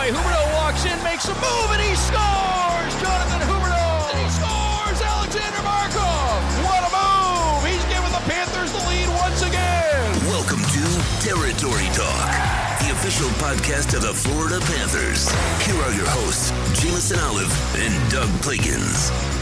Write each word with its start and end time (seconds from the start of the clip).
away. 0.00 0.10
Huberdeau 0.10 0.54
walks 0.54 0.84
in, 0.84 1.02
makes 1.02 1.28
a 1.28 1.34
move, 1.34 1.68
and 1.72 1.82
he 1.82 1.94
scores! 1.94 2.92
Jonathan 3.00 3.40
Huberdeau! 3.48 4.10
And 4.10 4.18
he 4.18 4.28
scores! 4.32 4.98
Aleksander 5.00 5.62
Barkov! 5.64 6.40
What 6.64 6.80
a 6.84 6.90
move! 6.90 7.68
He's 7.68 7.84
giving 7.92 8.12
the 8.12 8.24
Panthers 8.24 8.72
the 8.72 8.82
lead 8.88 9.08
once 9.20 9.42
again! 9.42 10.08
Welcome 10.26 10.62
to 10.62 10.84
Territory 11.20 11.88
Talk, 11.92 12.28
the 12.80 12.92
official 12.92 13.28
podcast 13.40 13.94
of 13.94 14.02
the 14.02 14.14
Florida 14.14 14.60
Panthers. 14.60 15.30
Here 15.66 15.80
are 15.82 15.92
your 15.92 16.08
hosts, 16.08 16.50
Jameson 16.80 17.18
Olive 17.20 17.52
and 17.76 18.10
Doug 18.10 18.28
Plagens. 18.40 19.39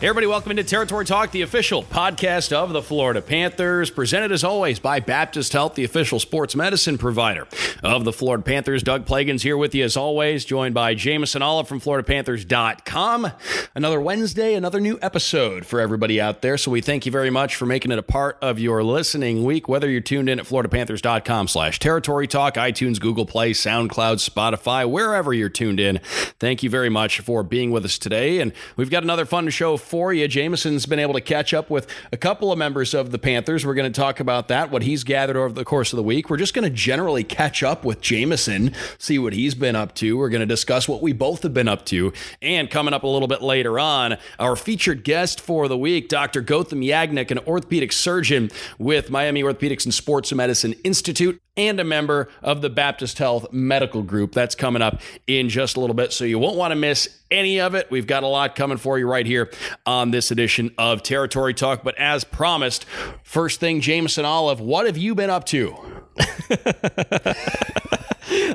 Hey, 0.00 0.06
everybody, 0.06 0.28
welcome 0.28 0.52
into 0.52 0.64
Territory 0.64 1.04
Talk, 1.04 1.30
the 1.30 1.42
official 1.42 1.82
podcast 1.82 2.52
of 2.52 2.72
the 2.72 2.80
Florida 2.80 3.20
Panthers, 3.20 3.90
presented 3.90 4.32
as 4.32 4.42
always 4.42 4.78
by 4.78 4.98
Baptist 4.98 5.52
Health, 5.52 5.74
the 5.74 5.84
official 5.84 6.18
sports 6.18 6.56
medicine 6.56 6.96
provider 6.96 7.46
of 7.82 8.04
the 8.04 8.12
Florida 8.14 8.42
Panthers. 8.42 8.82
Doug 8.82 9.04
Plagens 9.04 9.42
here 9.42 9.58
with 9.58 9.74
you 9.74 9.84
as 9.84 9.98
always, 9.98 10.46
joined 10.46 10.72
by 10.74 10.94
Jameson 10.94 11.42
Olive 11.42 11.68
from 11.68 11.82
FloridaPanthers.com. 11.82 13.30
Another 13.74 14.00
Wednesday, 14.00 14.54
another 14.54 14.80
new 14.80 14.98
episode 15.02 15.66
for 15.66 15.80
everybody 15.80 16.18
out 16.18 16.40
there. 16.40 16.56
So 16.56 16.70
we 16.70 16.80
thank 16.80 17.04
you 17.04 17.12
very 17.12 17.28
much 17.28 17.54
for 17.54 17.66
making 17.66 17.92
it 17.92 17.98
a 17.98 18.02
part 18.02 18.38
of 18.40 18.58
your 18.58 18.82
listening 18.82 19.44
week, 19.44 19.68
whether 19.68 19.90
you're 19.90 20.00
tuned 20.00 20.30
in 20.30 20.40
at 20.40 20.46
FloridaPanthers.com 20.46 21.46
slash 21.46 21.78
Territory 21.78 22.26
Talk, 22.26 22.54
iTunes, 22.54 22.98
Google 22.98 23.26
Play, 23.26 23.50
SoundCloud, 23.50 24.26
Spotify, 24.26 24.90
wherever 24.90 25.34
you're 25.34 25.50
tuned 25.50 25.78
in. 25.78 25.98
Thank 26.38 26.62
you 26.62 26.70
very 26.70 26.88
much 26.88 27.20
for 27.20 27.42
being 27.42 27.70
with 27.70 27.84
us 27.84 27.98
today. 27.98 28.40
And 28.40 28.54
we've 28.78 28.88
got 28.88 29.02
another 29.02 29.26
fun 29.26 29.50
show 29.50 29.76
for 29.90 30.12
you. 30.12 30.28
Jameson's 30.28 30.86
been 30.86 31.00
able 31.00 31.14
to 31.14 31.20
catch 31.20 31.52
up 31.52 31.68
with 31.68 31.88
a 32.12 32.16
couple 32.16 32.52
of 32.52 32.58
members 32.58 32.94
of 32.94 33.10
the 33.10 33.18
Panthers. 33.18 33.66
We're 33.66 33.74
going 33.74 33.92
to 33.92 34.00
talk 34.00 34.20
about 34.20 34.46
that, 34.46 34.70
what 34.70 34.82
he's 34.82 35.02
gathered 35.02 35.36
over 35.36 35.52
the 35.52 35.64
course 35.64 35.92
of 35.92 35.96
the 35.96 36.04
week. 36.04 36.30
We're 36.30 36.36
just 36.36 36.54
going 36.54 36.62
to 36.62 36.70
generally 36.70 37.24
catch 37.24 37.64
up 37.64 37.84
with 37.84 38.00
Jameson, 38.00 38.72
see 38.98 39.18
what 39.18 39.32
he's 39.32 39.56
been 39.56 39.74
up 39.74 39.96
to. 39.96 40.16
We're 40.16 40.28
going 40.28 40.40
to 40.42 40.46
discuss 40.46 40.88
what 40.88 41.02
we 41.02 41.12
both 41.12 41.42
have 41.42 41.52
been 41.52 41.66
up 41.66 41.84
to. 41.86 42.12
And 42.40 42.70
coming 42.70 42.94
up 42.94 43.02
a 43.02 43.08
little 43.08 43.26
bit 43.26 43.42
later 43.42 43.80
on, 43.80 44.16
our 44.38 44.54
featured 44.54 45.02
guest 45.02 45.40
for 45.40 45.66
the 45.66 45.76
week, 45.76 46.08
Dr. 46.08 46.40
Gautam 46.40 46.86
Yagnik, 46.86 47.32
an 47.32 47.40
orthopedic 47.40 47.90
surgeon 47.90 48.52
with 48.78 49.10
Miami 49.10 49.42
Orthopedics 49.42 49.84
and 49.84 49.92
Sports 49.92 50.32
Medicine 50.32 50.74
Institute 50.84 51.42
and 51.56 51.80
a 51.80 51.84
member 51.84 52.28
of 52.42 52.62
the 52.62 52.70
Baptist 52.70 53.18
Health 53.18 53.52
Medical 53.52 54.02
Group. 54.02 54.32
That's 54.32 54.54
coming 54.54 54.82
up 54.82 55.00
in 55.26 55.48
just 55.48 55.76
a 55.76 55.80
little 55.80 55.94
bit, 55.94 56.12
so 56.12 56.24
you 56.24 56.38
won't 56.38 56.56
want 56.56 56.70
to 56.70 56.76
miss 56.76 57.19
any 57.30 57.60
of 57.60 57.74
it. 57.74 57.90
We've 57.90 58.06
got 58.06 58.22
a 58.22 58.26
lot 58.26 58.54
coming 58.54 58.78
for 58.78 58.98
you 58.98 59.06
right 59.08 59.26
here 59.26 59.50
on 59.86 60.10
this 60.10 60.30
edition 60.30 60.74
of 60.78 61.02
Territory 61.02 61.54
Talk. 61.54 61.82
But 61.82 61.96
as 61.98 62.24
promised, 62.24 62.84
first 63.22 63.60
thing, 63.60 63.80
Jameson 63.80 64.24
Olive, 64.24 64.60
what 64.60 64.86
have 64.86 64.96
you 64.96 65.14
been 65.14 65.30
up 65.30 65.44
to? 65.46 65.76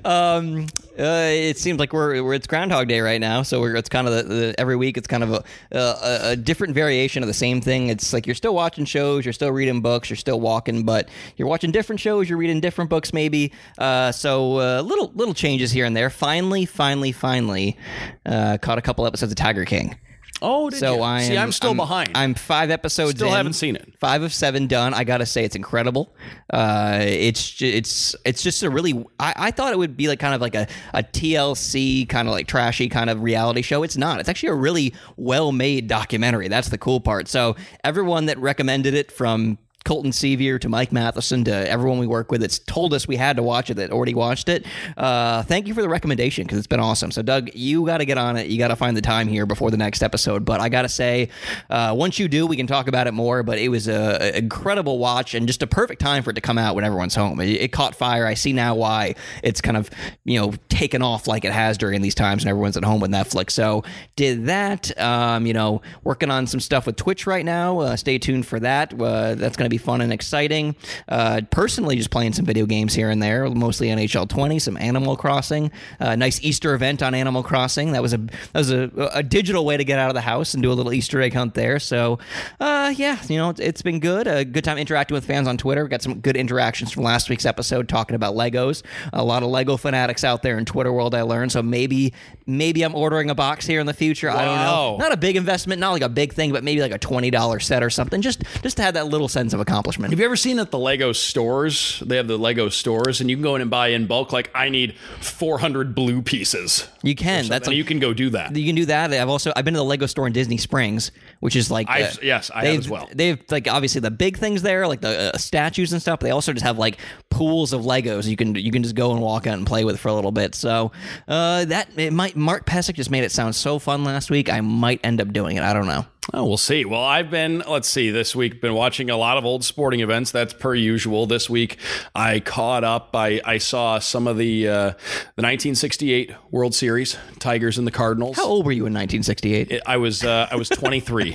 um, 0.05 0.67
uh, 0.97 1.29
it 1.29 1.57
seems 1.57 1.79
like 1.79 1.91
we're, 1.93 2.23
we're 2.23 2.33
it's 2.33 2.47
Groundhog 2.47 2.87
Day 2.87 3.01
right 3.01 3.19
now, 3.19 3.43
so 3.43 3.63
it's 3.65 3.89
kind 3.89 4.07
of 4.07 4.13
the, 4.13 4.23
the, 4.23 4.55
every 4.59 4.75
week 4.75 4.97
it's 4.97 5.07
kind 5.07 5.23
of 5.23 5.31
a, 5.31 5.43
a, 5.71 6.19
a 6.31 6.35
different 6.35 6.73
variation 6.73 7.23
of 7.23 7.27
the 7.27 7.33
same 7.33 7.61
thing. 7.61 7.89
It's 7.89 8.13
like 8.13 8.25
you're 8.25 8.35
still 8.35 8.55
watching 8.55 8.85
shows, 8.85 9.25
you're 9.25 9.33
still 9.33 9.51
reading 9.51 9.81
books, 9.81 10.09
you're 10.09 10.17
still 10.17 10.39
walking, 10.39 10.83
but 10.83 11.09
you're 11.37 11.47
watching 11.47 11.71
different 11.71 11.99
shows, 11.99 12.29
you're 12.29 12.37
reading 12.37 12.61
different 12.61 12.89
books, 12.89 13.13
maybe. 13.13 13.51
Uh, 13.77 14.11
so 14.11 14.59
uh, 14.59 14.81
little 14.81 15.11
little 15.15 15.33
changes 15.33 15.71
here 15.71 15.85
and 15.85 15.95
there. 15.95 16.09
Finally, 16.09 16.65
finally, 16.65 17.11
finally, 17.11 17.77
uh, 18.25 18.57
caught 18.61 18.77
a 18.77 18.81
couple 18.81 19.05
episodes 19.05 19.31
of 19.31 19.35
Tiger 19.37 19.65
King. 19.65 19.95
Oh, 20.41 20.69
did 20.69 20.79
so 20.79 20.95
you? 20.95 21.01
I 21.01 21.21
am, 21.21 21.27
See, 21.27 21.37
I'm 21.37 21.51
still 21.51 21.71
I'm, 21.71 21.77
behind. 21.77 22.11
I'm 22.13 22.33
five 22.33 22.69
episodes. 22.69 23.15
Still 23.15 23.29
in, 23.29 23.33
haven't 23.33 23.53
seen 23.53 23.75
it. 23.75 23.93
Five 23.99 24.21
of 24.21 24.33
seven 24.33 24.67
done. 24.67 24.93
I 24.93 25.03
gotta 25.03 25.25
say, 25.25 25.45
it's 25.45 25.55
incredible. 25.55 26.13
Uh, 26.51 26.99
it's 27.01 27.61
it's 27.61 28.15
it's 28.25 28.43
just 28.43 28.61
a 28.63 28.69
really. 28.69 29.05
I, 29.19 29.33
I 29.35 29.51
thought 29.51 29.71
it 29.71 29.77
would 29.77 29.95
be 29.95 30.07
like 30.07 30.19
kind 30.19 30.35
of 30.35 30.41
like 30.41 30.55
a, 30.55 30.67
a 30.93 31.03
TLC 31.03 32.07
kind 32.09 32.27
of 32.27 32.33
like 32.33 32.47
trashy 32.47 32.89
kind 32.89 33.09
of 33.09 33.21
reality 33.23 33.61
show. 33.61 33.83
It's 33.83 33.97
not. 33.97 34.19
It's 34.19 34.29
actually 34.29 34.49
a 34.49 34.55
really 34.55 34.93
well 35.15 35.51
made 35.51 35.87
documentary. 35.87 36.47
That's 36.49 36.69
the 36.69 36.77
cool 36.77 36.99
part. 36.99 37.27
So 37.27 37.55
everyone 37.83 38.25
that 38.25 38.37
recommended 38.37 38.93
it 38.93 39.11
from 39.11 39.57
Colton 39.85 40.11
Sceviour 40.11 40.59
to 40.59 40.67
Mike 40.67 40.91
Matheson 40.91 41.43
to 41.45 41.69
everyone 41.69 41.99
we 41.99 42.07
work 42.07 42.31
with 42.31 42.41
that's 42.41 42.59
told 42.59 42.93
us 42.93 43.07
we 43.07 43.15
had 43.15 43.37
to 43.37 43.43
watch 43.43 43.69
it 43.69 43.75
that 43.75 43.91
already 43.91 44.15
watched 44.15 44.49
it. 44.49 44.65
Uh, 44.97 45.43
thank 45.43 45.67
you 45.67 45.73
for 45.73 45.81
the 45.81 45.87
recommendation 45.87 46.43
because 46.43 46.57
it's 46.57 46.67
been 46.67 46.79
awesome. 46.79 47.11
So, 47.11 47.21
Doug, 47.21 47.53
you 47.53 47.85
got 47.85 47.99
to 47.99 48.05
get 48.05 48.17
on 48.17 48.35
it. 48.35 48.47
You 48.47 48.57
got 48.57 48.69
to 48.69 48.75
find 48.75 48.97
the 48.97 49.01
time 49.01 49.27
here 49.27 49.45
before 49.45 49.71
the 49.71 49.77
next 49.77 50.01
episode. 50.03 50.43
But 50.43 50.59
I 50.59 50.69
got 50.69 50.81
to 50.81 50.89
say, 50.89 51.29
uh, 51.69 51.93
once 51.95 52.19
you 52.19 52.27
do, 52.27 52.47
we 52.47 52.57
can 52.57 52.67
talk 52.67 52.87
about 52.87 53.07
it 53.07 53.13
more. 53.13 53.43
But 53.43 53.59
it 53.59 53.69
was 53.69 53.87
an 53.87 54.35
incredible 54.35 54.97
watch 54.97 55.35
and 55.35 55.47
just 55.47 55.61
a 55.61 55.67
perfect 55.67 56.01
time 56.01 56.23
for 56.23 56.31
it 56.31 56.33
to 56.33 56.41
come 56.41 56.57
out 56.57 56.75
when 56.75 56.83
everyone's 56.83 57.15
home. 57.15 57.39
It, 57.39 57.49
it 57.49 57.71
caught 57.71 57.95
fire. 57.95 58.25
I 58.25 58.33
see 58.33 58.53
now 58.53 58.75
why 58.75 59.15
it's 59.43 59.61
kind 59.61 59.77
of, 59.77 59.89
you 60.23 60.39
know, 60.39 60.53
taken 60.67 61.03
off 61.03 61.27
like 61.27 61.45
it 61.45 61.53
has 61.53 61.77
during 61.77 62.01
these 62.01 62.15
times 62.15 62.43
and 62.43 62.49
everyone's 62.49 62.75
at 62.75 62.83
home 62.83 63.01
with 63.01 63.11
Netflix. 63.11 63.51
So, 63.51 63.83
did 64.15 64.47
that. 64.47 64.99
Um, 64.99 65.45
you 65.45 65.53
know, 65.53 65.83
working 66.03 66.31
on 66.31 66.47
some 66.47 66.59
stuff 66.59 66.87
with 66.87 66.95
Twitch 66.95 67.27
right 67.27 67.45
now. 67.45 67.79
Uh, 67.79 67.95
stay 67.95 68.17
tuned 68.17 68.47
for 68.47 68.59
that. 68.59 68.99
Uh, 68.99 69.35
that's 69.35 69.55
going 69.55 69.65
to 69.65 69.69
be 69.69 69.74
fun 69.77 70.01
and 70.01 70.13
exciting. 70.13 70.75
Uh, 71.07 71.41
personally, 71.51 71.95
just 71.95 72.11
playing 72.11 72.33
some 72.33 72.45
video 72.45 72.65
games 72.65 72.93
here 72.93 73.09
and 73.09 73.21
there, 73.21 73.49
mostly 73.49 73.87
NHL 73.87 74.27
20, 74.27 74.59
some 74.59 74.77
Animal 74.77 75.15
Crossing. 75.15 75.71
Uh, 75.99 76.15
nice 76.15 76.43
Easter 76.43 76.73
event 76.73 77.01
on 77.01 77.13
Animal 77.13 77.43
Crossing. 77.43 77.91
That 77.91 78.01
was 78.01 78.13
a 78.13 78.17
that 78.17 78.53
was 78.53 78.71
a, 78.71 78.89
a, 79.13 79.23
digital 79.23 79.65
way 79.65 79.77
to 79.77 79.83
get 79.83 79.99
out 79.99 80.09
of 80.09 80.13
the 80.13 80.21
house 80.21 80.53
and 80.53 80.63
do 80.63 80.71
a 80.71 80.73
little 80.73 80.93
Easter 80.93 81.21
egg 81.21 81.33
hunt 81.33 81.53
there. 81.53 81.79
So, 81.79 82.19
uh, 82.59 82.93
yeah, 82.95 83.19
you 83.27 83.37
know, 83.37 83.49
it's, 83.49 83.59
it's 83.59 83.81
been 83.81 83.99
good. 83.99 84.27
A 84.27 84.45
good 84.45 84.63
time 84.63 84.77
interacting 84.77 85.15
with 85.15 85.25
fans 85.25 85.47
on 85.47 85.57
Twitter. 85.57 85.83
We 85.83 85.89
got 85.89 86.01
some 86.01 86.19
good 86.19 86.37
interactions 86.37 86.91
from 86.91 87.03
last 87.03 87.29
week's 87.29 87.45
episode 87.45 87.89
talking 87.89 88.15
about 88.15 88.35
Legos. 88.35 88.83
A 89.13 89.23
lot 89.23 89.43
of 89.43 89.49
Lego 89.49 89.77
fanatics 89.77 90.23
out 90.23 90.43
there 90.43 90.57
in 90.57 90.65
Twitter 90.65 90.91
world. 90.91 91.15
I 91.15 91.23
learned. 91.23 91.51
So 91.51 91.61
maybe 91.61 92.13
maybe 92.45 92.83
I'm 92.83 92.95
ordering 92.95 93.29
a 93.29 93.35
box 93.35 93.65
here 93.65 93.79
in 93.79 93.85
the 93.85 93.93
future. 93.93 94.27
Wow. 94.27 94.37
I 94.37 94.45
don't 94.45 94.59
know. 94.59 94.97
Not 94.97 95.11
a 95.11 95.17
big 95.17 95.35
investment, 95.35 95.79
not 95.79 95.91
like 95.91 96.01
a 96.01 96.09
big 96.09 96.33
thing, 96.33 96.51
but 96.51 96.63
maybe 96.63 96.81
like 96.81 96.91
a 96.91 96.99
twenty 96.99 97.31
dollar 97.31 97.59
set 97.59 97.83
or 97.83 97.89
something. 97.89 98.21
Just 98.21 98.43
just 98.61 98.77
to 98.77 98.83
have 98.83 98.93
that 98.93 99.07
little 99.07 99.27
sense 99.27 99.53
of 99.53 99.59
accomplishment. 99.65 100.11
Have 100.11 100.19
you 100.19 100.25
ever 100.25 100.35
seen 100.35 100.59
at 100.59 100.71
the 100.71 100.79
Lego 100.79 101.11
stores? 101.11 102.01
They 102.05 102.17
have 102.17 102.27
the 102.27 102.37
Lego 102.37 102.69
stores, 102.69 103.21
and 103.21 103.29
you 103.29 103.35
can 103.35 103.43
go 103.43 103.55
in 103.55 103.61
and 103.61 103.71
buy 103.71 103.89
in 103.89 104.05
bulk. 104.07 104.31
Like 104.31 104.51
I 104.53 104.69
need 104.69 104.95
400 105.21 105.95
blue 105.95 106.21
pieces. 106.21 106.87
You 107.01 107.15
can. 107.15 107.47
That's 107.47 107.67
and 107.67 107.75
you 107.75 107.83
can 107.83 107.99
go 107.99 108.13
do 108.13 108.29
that. 108.31 108.55
You 108.55 108.65
can 108.65 108.75
do 108.75 108.85
that. 108.85 109.11
I've 109.11 109.29
also 109.29 109.51
I've 109.55 109.65
been 109.65 109.73
to 109.73 109.79
the 109.79 109.83
Lego 109.83 110.05
store 110.05 110.27
in 110.27 110.33
Disney 110.33 110.57
Springs, 110.57 111.11
which 111.39 111.55
is 111.55 111.69
like 111.71 111.89
I've- 111.89 112.19
yes, 112.25 112.49
I 112.51 112.57
have 112.57 112.63
they've- 112.65 112.79
as 112.79 112.89
well. 112.89 113.09
They've 113.13 113.39
like 113.49 113.67
obviously 113.67 114.01
the 114.01 114.11
big 114.11 114.37
things 114.37 114.61
there, 114.61 114.87
like 114.87 115.01
the 115.01 115.33
uh, 115.33 115.37
statues 115.37 115.93
and 115.93 116.01
stuff. 116.01 116.19
But 116.19 116.25
they 116.27 116.31
also 116.31 116.53
just 116.53 116.65
have 116.65 116.77
like 116.77 116.97
pools 117.29 117.73
of 117.73 117.81
Legos 117.81 118.27
you 118.27 118.35
can 118.37 118.55
you 118.55 118.71
can 118.71 118.83
just 118.83 118.95
go 118.95 119.11
and 119.11 119.21
walk 119.21 119.45
out 119.47 119.57
and 119.57 119.67
play 119.67 119.83
with 119.85 119.99
for 119.99 120.07
a 120.09 120.13
little 120.13 120.31
bit. 120.31 120.55
So 120.55 120.91
uh, 121.27 121.65
that 121.65 121.89
it 121.97 122.13
might 122.13 122.35
Mark 122.35 122.65
Pysyk 122.65 122.95
just 122.95 123.11
made 123.11 123.23
it 123.23 123.31
sound 123.31 123.55
so 123.55 123.79
fun 123.79 124.03
last 124.03 124.29
week. 124.29 124.51
I 124.51 124.61
might 124.61 124.99
end 125.03 125.21
up 125.21 125.31
doing 125.33 125.57
it. 125.57 125.63
I 125.63 125.73
don't 125.73 125.87
know. 125.87 126.05
Oh, 126.33 126.43
we'll 126.43 126.57
see. 126.57 126.85
Well, 126.85 127.03
I've 127.03 127.29
been, 127.29 127.61
let's 127.67 127.87
see, 127.87 128.09
this 128.09 128.35
week, 128.35 128.59
been 128.59 128.73
watching 128.73 129.11
a 129.11 129.15
lot 129.17 129.37
of 129.37 129.45
old 129.45 129.63
sporting 129.63 129.99
events. 129.99 130.31
That's 130.31 130.53
per 130.53 130.73
usual. 130.73 131.27
This 131.27 131.51
week, 131.51 131.77
I 132.15 132.39
caught 132.39 132.83
up. 132.83 133.11
I, 133.15 133.41
I 133.45 133.59
saw 133.59 133.99
some 133.99 134.25
of 134.25 134.35
the 134.35 134.67
uh, 134.67 134.89
the 135.35 135.43
1968 135.43 136.31
World 136.49 136.73
Series, 136.73 137.15
Tigers 137.37 137.77
and 137.77 137.85
the 137.85 137.91
Cardinals. 137.91 138.37
How 138.37 138.45
old 138.45 138.65
were 138.65 138.71
you 138.71 138.87
in 138.87 138.93
1968? 138.93 139.81
I 139.85 139.97
was 139.97 140.23
uh, 140.23 140.47
I 140.49 140.55
was 140.55 140.67
23. 140.69 141.34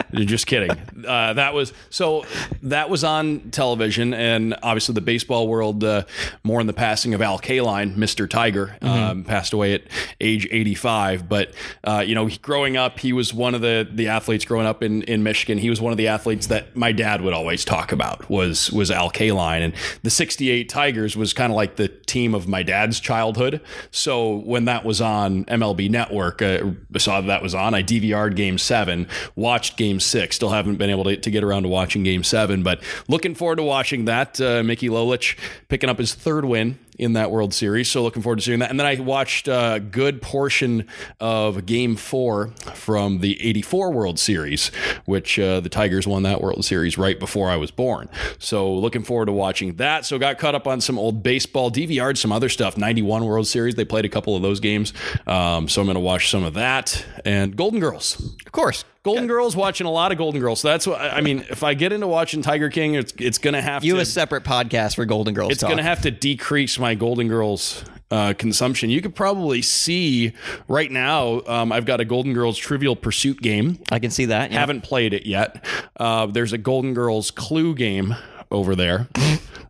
Just 0.13 0.47
kidding. 0.47 0.71
Uh, 1.01 1.33
that 1.33 1.55
was 1.55 1.73
so. 1.89 2.25
That 2.61 2.89
was 2.91 3.03
on 3.03 3.49
television, 3.49 4.13
and 4.13 4.55
obviously 4.61 4.93
the 4.93 5.01
baseball 5.01 5.47
world 5.47 5.83
uh, 5.83 6.03
in 6.45 6.67
the 6.67 6.73
passing 6.73 7.15
of 7.15 7.23
Al 7.23 7.39
Kaline, 7.39 7.95
Mister 7.95 8.27
Tiger, 8.27 8.77
um, 8.83 9.23
passed 9.23 9.53
away 9.53 9.73
at 9.73 9.81
age 10.19 10.47
85. 10.51 11.27
But 11.27 11.53
uh, 11.83 12.03
you 12.05 12.13
know, 12.13 12.29
growing 12.41 12.77
up, 12.77 12.99
he 12.99 13.13
was 13.13 13.33
one 13.33 13.55
of 13.55 13.61
the 13.61 13.87
the 13.91 14.09
athletes 14.09 14.45
growing 14.45 14.67
up 14.67 14.83
in, 14.83 15.01
in 15.03 15.23
Michigan. 15.23 15.57
He 15.57 15.69
was 15.69 15.81
one 15.81 15.91
of 15.91 15.97
the 15.97 16.07
athletes 16.07 16.47
that 16.47 16.75
my 16.75 16.91
dad 16.91 17.21
would 17.21 17.33
always 17.33 17.65
talk 17.65 17.91
about 17.91 18.29
was 18.29 18.71
was 18.71 18.91
Al 18.91 19.09
Kaline, 19.09 19.61
and 19.61 19.73
the 20.03 20.09
'68 20.09 20.69
Tigers 20.69 21.17
was 21.17 21.33
kind 21.33 21.51
of 21.51 21.55
like 21.55 21.77
the 21.77 21.87
team 21.87 22.35
of 22.35 22.47
my 22.47 22.63
dad's 22.63 22.99
childhood. 22.99 23.61
So 23.89 24.37
when 24.37 24.65
that 24.65 24.85
was 24.85 25.01
on 25.01 25.45
MLB 25.45 25.89
Network, 25.89 26.41
uh, 26.41 26.71
I 26.93 26.97
saw 26.97 27.21
that, 27.21 27.27
that 27.27 27.41
was 27.41 27.55
on. 27.55 27.73
I 27.73 27.81
DVR'd 27.81 28.35
Game 28.35 28.57
Seven, 28.57 29.07
watched 29.35 29.77
Game 29.77 29.99
Six. 30.01 30.35
Still 30.35 30.49
haven't 30.49 30.75
been 30.75 30.89
able 30.89 31.05
to, 31.05 31.17
to 31.17 31.31
get 31.31 31.43
around 31.43 31.63
to 31.63 31.69
watching 31.69 32.03
Game 32.03 32.23
Seven, 32.23 32.63
but 32.63 32.81
looking 33.07 33.35
forward 33.35 33.57
to 33.57 33.63
watching 33.63 34.05
that. 34.05 34.39
Uh, 34.41 34.63
Mickey 34.63 34.89
Lolich 34.89 35.37
picking 35.69 35.89
up 35.89 35.97
his 35.97 36.13
third 36.13 36.45
win 36.45 36.77
in 37.01 37.13
that 37.13 37.31
World 37.31 37.53
Series. 37.53 37.89
So 37.89 38.03
looking 38.03 38.21
forward 38.21 38.37
to 38.37 38.41
seeing 38.43 38.59
that. 38.59 38.69
And 38.69 38.79
then 38.79 38.85
I 38.85 38.99
watched 38.99 39.47
a 39.47 39.81
good 39.91 40.21
portion 40.21 40.87
of 41.19 41.65
Game 41.65 41.95
Four 41.95 42.49
from 42.75 43.19
the 43.19 43.41
'84 43.41 43.91
World 43.91 44.19
Series, 44.19 44.67
which 45.05 45.39
uh, 45.39 45.59
the 45.59 45.69
Tigers 45.69 46.07
won 46.07 46.23
that 46.23 46.41
World 46.41 46.63
Series 46.63 46.97
right 46.97 47.19
before 47.19 47.49
I 47.49 47.55
was 47.55 47.71
born. 47.71 48.07
So 48.37 48.71
looking 48.73 49.03
forward 49.03 49.25
to 49.25 49.31
watching 49.31 49.75
that. 49.77 50.05
So 50.05 50.19
got 50.19 50.37
caught 50.37 50.55
up 50.55 50.67
on 50.67 50.79
some 50.79 50.99
old 50.99 51.23
baseball, 51.23 51.71
DVR'd 51.71 52.17
some 52.17 52.31
other 52.31 52.49
stuff. 52.49 52.77
'91 52.77 53.25
World 53.25 53.47
Series, 53.47 53.75
they 53.75 53.85
played 53.85 54.05
a 54.05 54.09
couple 54.09 54.35
of 54.35 54.41
those 54.41 54.59
games. 54.59 54.93
Um, 55.25 55.67
so 55.67 55.81
I'm 55.81 55.87
going 55.87 55.95
to 55.95 55.99
watch 56.01 56.29
some 56.29 56.43
of 56.43 56.53
that 56.53 57.03
and 57.25 57.55
Golden 57.55 57.79
Girls. 57.79 58.19
Of 58.45 58.51
course. 58.51 58.85
Golden 59.03 59.27
Girls, 59.27 59.55
watching 59.55 59.87
a 59.87 59.91
lot 59.91 60.11
of 60.11 60.17
Golden 60.17 60.39
Girls. 60.39 60.59
So 60.59 60.67
that's 60.67 60.85
what 60.85 61.01
I 61.01 61.21
mean. 61.21 61.43
If 61.49 61.63
I 61.63 61.73
get 61.73 61.91
into 61.91 62.07
watching 62.07 62.41
Tiger 62.41 62.69
King, 62.69 62.93
it's 62.95 63.13
it's 63.17 63.37
gonna 63.39 63.61
have 63.61 63.83
You 63.83 63.95
to 63.95 64.01
a 64.01 64.05
separate 64.05 64.43
podcast 64.43 64.95
for 64.95 65.05
Golden 65.05 65.33
Girls. 65.33 65.51
it's 65.51 65.63
going 65.63 65.77
to 65.77 65.83
have 65.83 66.01
to 66.03 66.11
decrease 66.11 66.77
my 66.77 66.93
Golden 66.93 67.27
Girls 67.27 67.83
uh, 68.11 68.33
consumption. 68.37 68.89
You 68.91 69.01
could 69.01 69.15
probably 69.15 69.61
see 69.63 70.33
right 70.67 70.91
now. 70.91 71.41
Um, 71.47 71.71
I've 71.71 71.85
got 71.85 71.99
a 71.99 72.05
Golden 72.05 72.33
Girls 72.33 72.57
Trivial 72.57 72.95
Pursuit 72.95 73.41
game. 73.41 73.79
I 73.91 73.99
can 73.99 74.11
see 74.11 74.25
that. 74.25 74.51
yeah. 74.51 74.59
Haven't 74.59 74.81
played 74.81 75.13
it 75.13 75.25
yet. 75.25 75.65
Uh, 75.97 76.27
there's 76.27 76.53
a 76.53 76.57
Golden 76.59 76.93
Girls 76.93 77.31
Clue 77.31 77.73
game 77.73 78.15
over 78.51 78.75
there. 78.75 79.07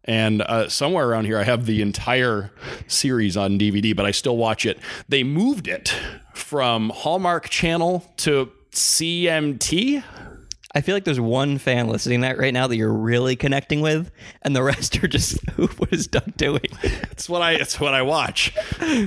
And 0.04 0.42
uh, 0.42 0.68
somewhere 0.68 1.08
around 1.08 1.26
here, 1.26 1.38
I 1.38 1.44
have 1.44 1.68
the 1.68 1.84
entire 1.84 2.52
series 2.88 3.38
on 3.38 3.60
DVD, 3.60 3.96
but 3.96 4.04
I 4.04 4.10
still 4.10 4.36
watch 4.36 4.66
it. 4.66 4.80
They 5.08 5.24
moved 5.24 5.68
it 5.68 5.96
from 6.34 6.90
Hallmark 6.90 7.50
Channel 7.50 8.12
to 8.18 8.52
CMT. 8.74 10.04
I 10.74 10.80
feel 10.80 10.96
like 10.96 11.04
there's 11.04 11.20
one 11.20 11.58
fan 11.58 11.90
listening 11.90 12.22
that 12.22 12.38
right 12.38 12.54
now 12.54 12.68
that 12.68 12.78
you're 12.78 12.94
really 12.94 13.36
connecting 13.36 13.82
with, 13.82 14.10
and 14.42 14.56
the 14.56 14.64
rest 14.72 15.04
are 15.04 15.08
just, 15.08 15.38
what 15.58 15.92
is 15.92 16.08
Doug 16.08 16.36
doing? 16.38 16.68
It's 16.82 17.28
what 17.28 17.42
I 17.42 17.54
it's 17.54 17.80
what 17.80 17.94
I 17.94 18.02
watch, 18.04 18.54